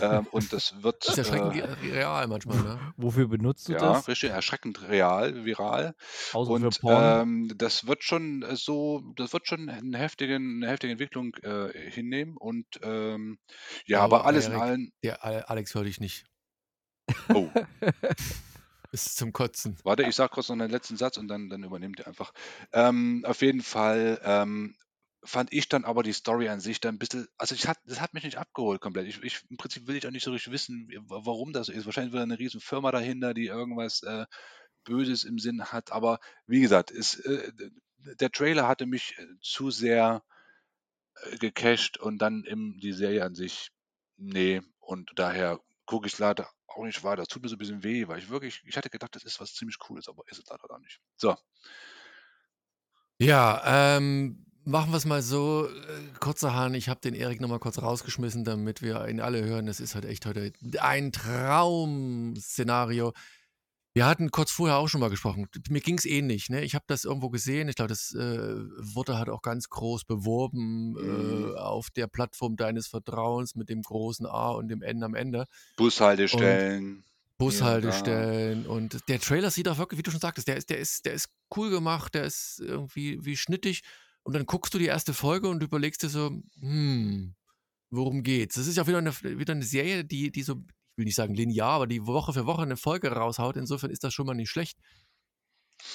[0.00, 2.94] Ähm, und das wird, ist erschreckend äh real manchmal, ne?
[2.96, 4.08] Wofür benutzt du ja, das?
[4.08, 5.94] richtig, erschreckend real, viral.
[6.32, 7.22] Außer für Und Porn?
[7.22, 11.90] ähm, das wird schon äh, so, das wird schon eine heftige, eine heftige Entwicklung äh,
[11.90, 12.36] hinnehmen.
[12.36, 13.38] Und ähm,
[13.86, 16.26] ja, aber Aber alles in Erik, allem, der Ale- Alex hör dich nicht.
[17.32, 17.50] oh,
[18.92, 19.76] Ist zum Kotzen.
[19.82, 22.32] warte, ich sag kurz noch einen letzten Satz und dann, dann übernehmt ihr einfach.
[22.72, 24.76] Ähm, auf jeden Fall ähm,
[25.24, 28.00] fand ich dann aber die Story an sich dann ein bisschen, also ich hat, das
[28.00, 29.06] hat mich nicht abgeholt komplett.
[29.08, 31.86] Ich, ich, Im Prinzip will ich auch nicht so richtig wissen, warum das so ist.
[31.86, 34.26] Wahrscheinlich wieder eine riesen Firma dahinter, die irgendwas äh,
[34.84, 35.92] Böses im Sinn hat.
[35.92, 37.52] Aber wie gesagt, ist, äh,
[38.20, 40.22] der Trailer hatte mich äh, zu sehr
[41.22, 43.70] äh, gecached und dann im, die Serie an sich,
[44.16, 44.62] nee.
[44.80, 47.22] Und daher gucke ich leider auch nicht weiter.
[47.22, 49.40] Das tut mir so ein bisschen weh, weil ich wirklich, ich hatte gedacht, das ist
[49.40, 51.00] was ziemlich Cooles, aber ist es leider gar nicht.
[51.16, 51.36] So,
[53.18, 55.66] Ja, ähm, machen wir es mal so.
[55.66, 55.70] Äh,
[56.20, 59.66] kurzerhand, ich habe den Erik nochmal kurz rausgeschmissen, damit wir ihn alle hören.
[59.66, 63.12] Das ist halt echt heute ein Traum-Szenario.
[63.96, 65.46] Wir hatten kurz vorher auch schon mal gesprochen.
[65.68, 66.50] Mir ging es ähnlich.
[66.50, 66.64] Ne?
[66.64, 67.68] Ich habe das irgendwo gesehen.
[67.68, 71.52] Ich glaube, das äh, wurde halt auch ganz groß beworben Mhm.
[71.54, 75.46] äh, auf der Plattform deines Vertrauens mit dem großen A und dem N am Ende.
[75.76, 76.96] Bushaltestellen.
[76.96, 77.04] Und.
[77.36, 81.04] Bushaltestellen und der Trailer sieht auch wirklich, wie du schon sagtest, der ist, der ist,
[81.04, 83.82] der ist cool gemacht, der ist irgendwie wie schnittig
[84.24, 87.34] und dann guckst du die erste Folge und überlegst dir so, hm,
[87.90, 88.56] worum geht's?
[88.56, 91.14] Das ist ja auch wieder eine, wieder eine Serie, die, die so, ich will nicht
[91.14, 93.56] sagen linear, aber die Woche für Woche eine Folge raushaut.
[93.56, 94.78] Insofern ist das schon mal nicht schlecht.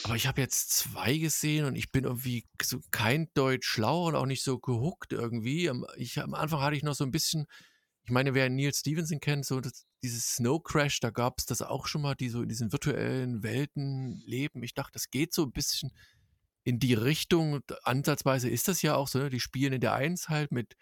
[0.04, 4.16] Aber ich habe jetzt zwei gesehen und ich bin irgendwie so kein Deutsch schlau und
[4.16, 5.70] auch nicht so gehuckt irgendwie.
[5.70, 7.48] Am- Ich, am Anfang hatte ich noch so ein bisschen,
[8.04, 11.62] ich meine, wer Neil Stevenson kennt, so das, dieses Snow Crash, da gab es das
[11.62, 14.64] auch schon mal, die so in diesen virtuellen Welten leben.
[14.64, 15.92] Ich dachte, das geht so ein bisschen
[16.70, 17.61] in die Richtung.
[17.84, 19.30] Ansatzweise ist das ja auch so, ne?
[19.30, 20.76] die spielen in der Eins halt mit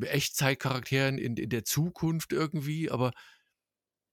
[0.00, 3.10] Echtzeitcharakteren in, in der Zukunft irgendwie, aber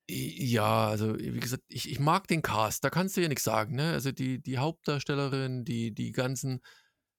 [0.08, 3.74] ja, also wie gesagt, ich, ich mag den Cast, da kannst du ja nichts sagen,
[3.74, 3.92] ne?
[3.92, 6.60] Also die, die Hauptdarstellerin, die, die ganzen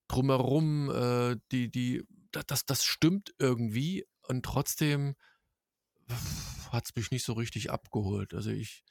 [0.08, 5.16] drumherum, äh, die, die, da- das, das stimmt irgendwie und trotzdem
[6.72, 8.34] hat es mich nicht so richtig abgeholt.
[8.34, 8.84] Also ich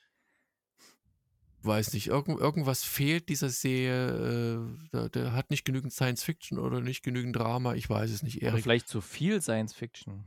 [1.67, 6.59] weiß nicht, irgend, irgendwas fehlt dieser Serie, äh, der, der hat nicht genügend Science Fiction
[6.59, 8.63] oder nicht genügend Drama, ich weiß es nicht, Oder Erik.
[8.63, 10.25] vielleicht zu viel Science Fiction.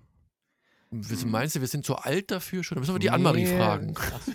[0.91, 1.29] Hm.
[1.31, 2.75] meinst du, wir sind zu alt dafür schon?
[2.75, 3.93] Da müssen wir die Annemarie Nee, fragen.
[3.97, 4.31] ach so.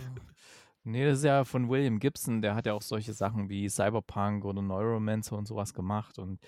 [0.87, 4.45] Nee, das ist ja von William Gibson, der hat ja auch solche Sachen wie Cyberpunk
[4.45, 6.19] oder Neuromancer und sowas gemacht.
[6.19, 6.41] Und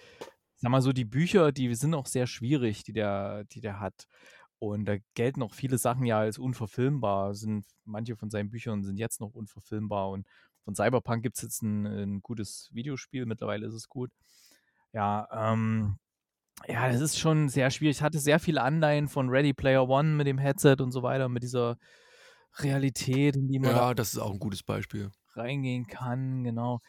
[0.57, 4.07] sag mal so, die Bücher, die sind auch sehr schwierig, die der, die der hat.
[4.59, 7.35] Und da gelten auch viele Sachen ja als unverfilmbar.
[7.35, 10.11] Sind, manche von seinen Büchern sind jetzt noch unverfilmbar.
[10.11, 10.27] Und
[10.65, 13.27] von Cyberpunk gibt es jetzt ein, ein, gutes Videospiel.
[13.27, 14.11] Mittlerweile ist es gut.
[14.93, 15.99] Ja, ähm,
[16.67, 17.99] ja, das ist schon sehr schwierig.
[17.99, 21.29] Ich hatte sehr viele Anleihen von Ready Player One mit dem Headset und so weiter,
[21.29, 21.77] mit dieser
[22.59, 25.11] Realität, in die man ja, das ist auch ein gutes Beispiel.
[25.35, 26.81] reingehen kann, genau.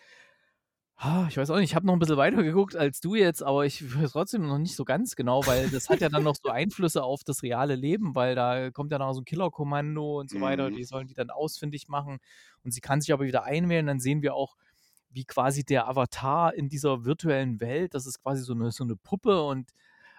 [1.29, 3.65] Ich weiß auch nicht, ich habe noch ein bisschen weiter geguckt als du jetzt, aber
[3.67, 6.49] ich weiß trotzdem noch nicht so ganz genau, weil das hat ja dann noch so
[6.49, 10.41] Einflüsse auf das reale Leben, weil da kommt ja noch so ein Killerkommando und so
[10.41, 10.75] weiter, Mhm.
[10.75, 12.17] die sollen die dann ausfindig machen
[12.63, 14.55] und sie kann sich aber wieder einwählen, dann sehen wir auch,
[15.11, 18.95] wie quasi der Avatar in dieser virtuellen Welt, das ist quasi so eine, so eine
[18.95, 19.69] Puppe und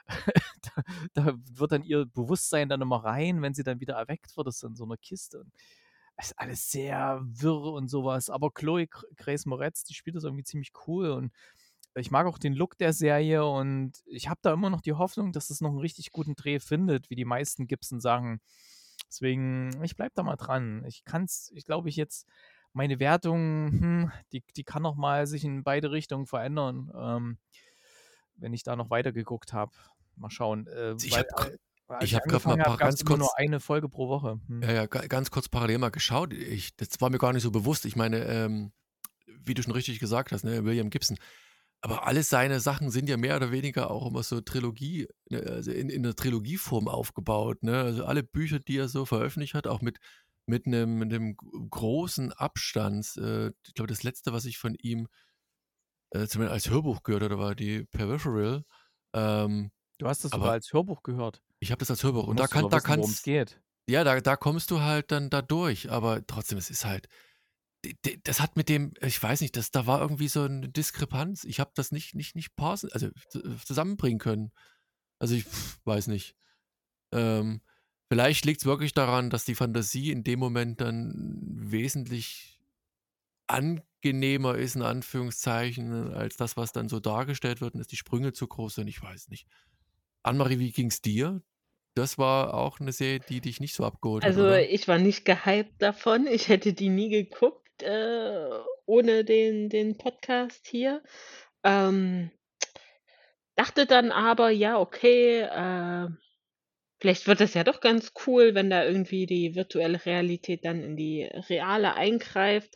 [0.63, 0.83] da,
[1.15, 4.57] da wird dann ihr Bewusstsein dann immer rein, wenn sie dann wieder erweckt wird, das
[4.57, 5.41] ist dann so eine Kiste.
[5.41, 5.53] Und
[6.19, 8.29] es ist alles sehr wirr und sowas.
[8.29, 11.33] Aber Chloe Gr- Grace Moretz, die spielt das irgendwie ziemlich cool und
[11.95, 15.33] ich mag auch den Look der Serie und ich habe da immer noch die Hoffnung,
[15.33, 18.41] dass es noch einen richtig guten Dreh findet, wie die meisten Gibson-Sachen.
[19.09, 20.85] Deswegen, ich bleib da mal dran.
[20.87, 22.27] Ich kann's, ich glaube, ich jetzt
[22.73, 27.39] meine Wertung, hm, die, die kann noch mal sich in beide Richtungen verändern, ähm,
[28.37, 29.73] wenn ich da noch weiter geguckt habe.
[30.17, 30.67] Mal schauen.
[30.67, 31.27] Äh, Ich weil,
[32.03, 34.41] ich hab grad mal hab, ganz immer nur kurz- eine Folge pro Woche.
[34.47, 34.63] Hm.
[34.63, 36.33] Ja, ja, ga- ganz kurz parallel mal geschaut.
[36.33, 37.85] Ich, das war mir gar nicht so bewusst.
[37.87, 38.73] Ich meine, ähm,
[39.27, 41.17] wie du schon richtig gesagt hast, ne, William Gibson.
[41.81, 45.71] Aber alle seine Sachen sind ja mehr oder weniger auch immer so Trilogie, ne, also
[45.71, 47.63] in, in der Trilogieform aufgebaut.
[47.63, 47.81] Ne?
[47.81, 49.99] Also alle Bücher, die er so veröffentlicht hat, auch mit,
[50.47, 53.17] mit, einem, mit einem großen Abstand.
[53.17, 55.07] Äh, ich glaube, das letzte, was ich von ihm
[56.11, 58.65] äh, zumindest als Hörbuch gehört habe, war die Peripheral.
[59.15, 59.71] Ähm,
[60.01, 61.43] Du hast das Aber- sogar als Hörbuch gehört.
[61.61, 62.27] Ich habe das als Hörbuch.
[62.27, 63.61] Und da kann, da kannst geht.
[63.89, 67.09] ja, da, da kommst du halt dann da durch, aber trotzdem, es ist halt,
[68.25, 71.45] das hat mit dem, ich weiß nicht, das, da war irgendwie so eine Diskrepanz.
[71.45, 74.53] Ich habe das nicht, nicht, nicht parsen, also z- zusammenbringen können.
[75.21, 75.45] Also ich
[75.85, 76.35] weiß nicht.
[77.13, 77.63] Ähm,
[78.11, 81.13] vielleicht liegt es wirklich daran, dass die Fantasie in dem Moment dann
[81.53, 82.61] wesentlich
[83.47, 88.33] angenehmer ist, in Anführungszeichen, als das, was dann so dargestellt wird, und dass die Sprünge
[88.33, 88.89] zu groß sind.
[88.89, 89.47] Ich weiß nicht.
[90.23, 91.43] Annemarie, wie ging es dir?
[91.99, 95.25] Das war auch eine Serie, die dich nicht so abgeholt hat, Also ich war nicht
[95.25, 96.27] gehypt davon.
[96.27, 98.49] Ich hätte die nie geguckt äh,
[98.87, 101.03] ohne den, den Podcast hier.
[101.65, 102.31] Ähm,
[103.57, 106.09] dachte dann aber, ja, okay, äh,
[107.01, 110.97] vielleicht wird das ja doch ganz cool, wenn da irgendwie die virtuelle Realität dann in
[110.97, 112.75] die reale eingreift.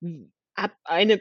[0.00, 1.20] W- Hab eine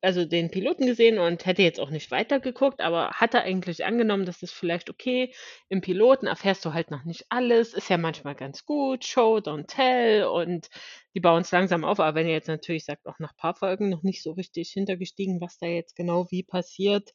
[0.00, 4.40] Also den Piloten gesehen und hätte jetzt auch nicht weitergeguckt, aber hatte eigentlich angenommen, dass
[4.40, 5.32] das vielleicht okay
[5.68, 9.66] im Piloten erfährst du halt noch nicht alles, ist ja manchmal ganz gut, Show, don't
[9.68, 10.68] tell und
[11.14, 13.90] die bauen es langsam auf, aber wenn ihr jetzt natürlich sagt, auch nach paar Folgen
[13.90, 17.12] noch nicht so richtig hintergestiegen, was da jetzt genau wie passiert,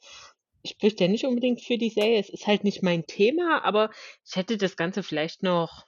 [0.66, 2.20] spricht ja nicht unbedingt für die Serie.
[2.20, 3.91] Es ist halt nicht mein Thema, aber
[4.26, 5.86] ich hätte das Ganze vielleicht noch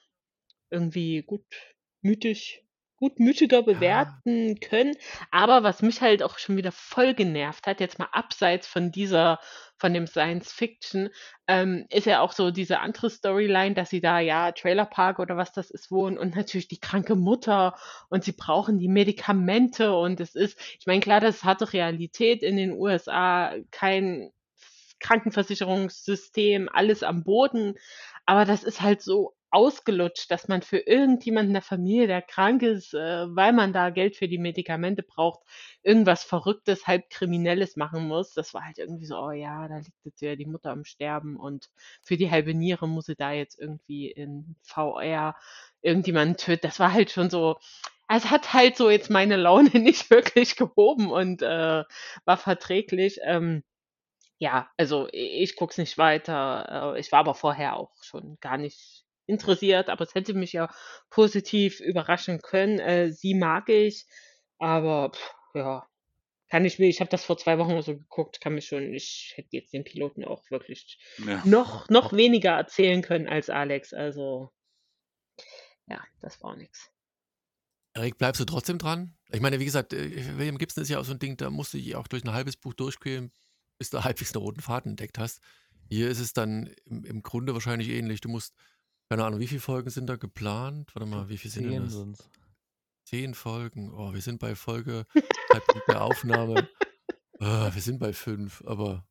[0.70, 2.67] irgendwie gutmütig
[2.98, 4.96] gutmütiger bewerten können.
[5.32, 9.40] Aber was mich halt auch schon wieder voll genervt hat, jetzt mal abseits von dieser,
[9.78, 11.10] von dem Science Fiction,
[11.48, 15.52] ähm, ist ja auch so diese andere Storyline, dass sie da ja Trailerpark oder was
[15.52, 17.76] das ist wohnen und natürlich die kranke Mutter
[18.10, 22.42] und sie brauchen die Medikamente und es ist, ich meine, klar, das ist harte Realität
[22.42, 24.32] in den USA, kein
[25.00, 27.76] Krankenversicherungssystem, alles am Boden,
[28.26, 32.62] aber das ist halt so ausgelutscht, dass man für irgendjemanden in der Familie, der krank
[32.64, 35.42] ist, äh, weil man da Geld für die Medikamente braucht,
[35.84, 38.34] irgendwas Verrücktes, halb Kriminelles machen muss.
[38.34, 41.38] Das war halt irgendwie so, oh ja, da liegt jetzt ja die Mutter am Sterben
[41.38, 41.70] und
[42.02, 45.36] für die halbe Niere muss sie da jetzt irgendwie in VR
[45.82, 46.68] irgendjemanden töten.
[46.68, 47.58] Das war halt schon so,
[48.10, 51.84] es hat halt so jetzt meine Laune nicht wirklich gehoben und äh,
[52.26, 53.20] war verträglich.
[53.24, 53.64] Ähm,
[54.40, 56.94] ja, also ich guck's nicht weiter.
[56.96, 58.97] Äh, Ich war aber vorher auch schon gar nicht
[59.28, 60.70] interessiert, aber es hätte mich ja
[61.10, 62.80] positiv überraschen können.
[62.80, 64.06] Äh, sie mag ich,
[64.58, 65.88] aber pff, ja,
[66.50, 69.34] kann ich mir, ich habe das vor zwei Wochen so geguckt, kann mir schon, ich
[69.36, 71.42] hätte jetzt den Piloten auch wirklich Ja.
[71.46, 73.94] noch, noch weniger erzählen können als Alex.
[73.94, 74.52] Also,
[75.88, 76.90] ja, das war nichts.
[77.94, 79.16] Erik, bleibst du trotzdem dran?
[79.32, 81.74] Ich meine, wie gesagt, äh, William Gibson ist ja auch so ein Ding, da musst
[81.74, 83.32] du dich auch durch ein halbes Buch durchquälen,
[83.78, 85.42] bis du halbwegs einen roten Faden entdeckt hast.
[85.90, 88.22] Hier ist es dann im, im Grunde wahrscheinlich ähnlich.
[88.22, 88.54] Du musst,
[89.10, 90.94] keine Ahnung, wie viele Folgen sind da geplant?
[90.96, 91.94] Warte mal, wie viele sind denn Zehn das?
[91.94, 92.30] sind's.
[93.06, 93.92] Zehn Folgen.
[93.94, 95.06] Oh, wir sind bei Folge,
[95.52, 96.68] Zeitpunkt der Aufnahme.
[97.40, 99.08] Ah, wir sind bei fünf, aber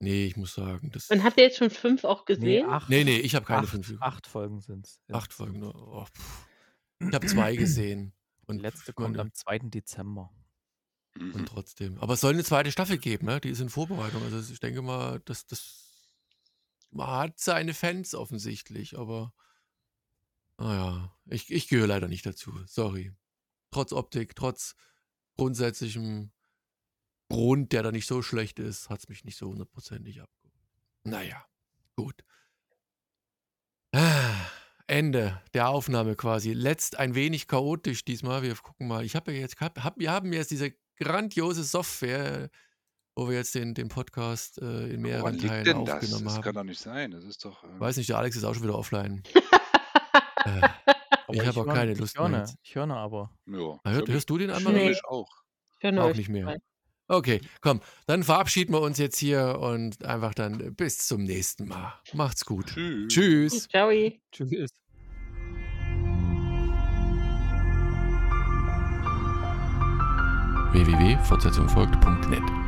[0.00, 1.10] nee, ich muss sagen, das.
[1.10, 2.68] Und habt ihr jetzt schon fünf auch Nee, gesehen?
[2.68, 2.88] acht.
[2.90, 3.96] Nee, nee, ich habe keine acht, fünf.
[4.00, 5.00] acht Folgen sind's.
[5.12, 5.62] Acht Folgen.
[5.62, 6.48] Oh, pff.
[6.98, 8.12] ich habe zwei gesehen.
[8.42, 9.58] Die Und letzte ich meine, kommt am 2.
[9.60, 10.32] Dezember.
[11.14, 11.98] Und trotzdem.
[12.00, 13.40] Aber es soll eine zweite Staffel geben, ne?
[13.40, 14.24] Die ist in Vorbereitung.
[14.24, 15.89] Also ich denke mal, dass das.
[16.98, 19.32] Hat seine Fans offensichtlich, aber
[20.58, 22.52] naja, ich, ich gehöre leider nicht dazu.
[22.66, 23.12] Sorry.
[23.70, 24.74] Trotz Optik, trotz
[25.36, 26.32] grundsätzlichem
[27.30, 30.54] Grund, der da nicht so schlecht ist, hat es mich nicht so hundertprozentig abgeholt.
[31.04, 31.46] Naja,
[31.96, 32.24] gut.
[33.92, 34.34] Ah,
[34.86, 36.52] Ende der Aufnahme quasi.
[36.52, 38.42] Letzt ein wenig chaotisch diesmal.
[38.42, 39.04] Wir gucken mal.
[39.04, 42.50] Ich habe ja jetzt, hab, wir haben jetzt diese grandiose Software,
[43.20, 45.94] wo wir jetzt den, den Podcast äh, in mehreren Woran liegt Teilen denn das?
[45.96, 46.42] aufgenommen Das haben.
[46.42, 47.10] kann doch nicht sein.
[47.10, 47.62] Das ist doch.
[47.64, 49.22] ähm, Weiß nicht, der Alex ist auch schon wieder offline.
[50.46, 50.68] äh,
[51.32, 52.40] ich habe auch keine Lust Ich höre, mehr.
[52.46, 53.30] ne, ich höre ne aber.
[53.46, 54.88] ja, Ah, für hörst du den für Nee.
[54.88, 55.28] mich auch.
[55.80, 56.56] Ich Auch nicht mehr.
[57.08, 61.92] Okay, komm, dann verabschieden wir uns jetzt hier und einfach dann bis zum nächsten Mal.
[62.14, 62.66] Macht's gut.
[62.68, 63.08] Tschüss.
[63.12, 63.68] Tschüss.
[63.68, 63.90] Ciao.
[64.32, 64.70] Tschüss.
[70.72, 72.59] www.fortsetzungfolgt.net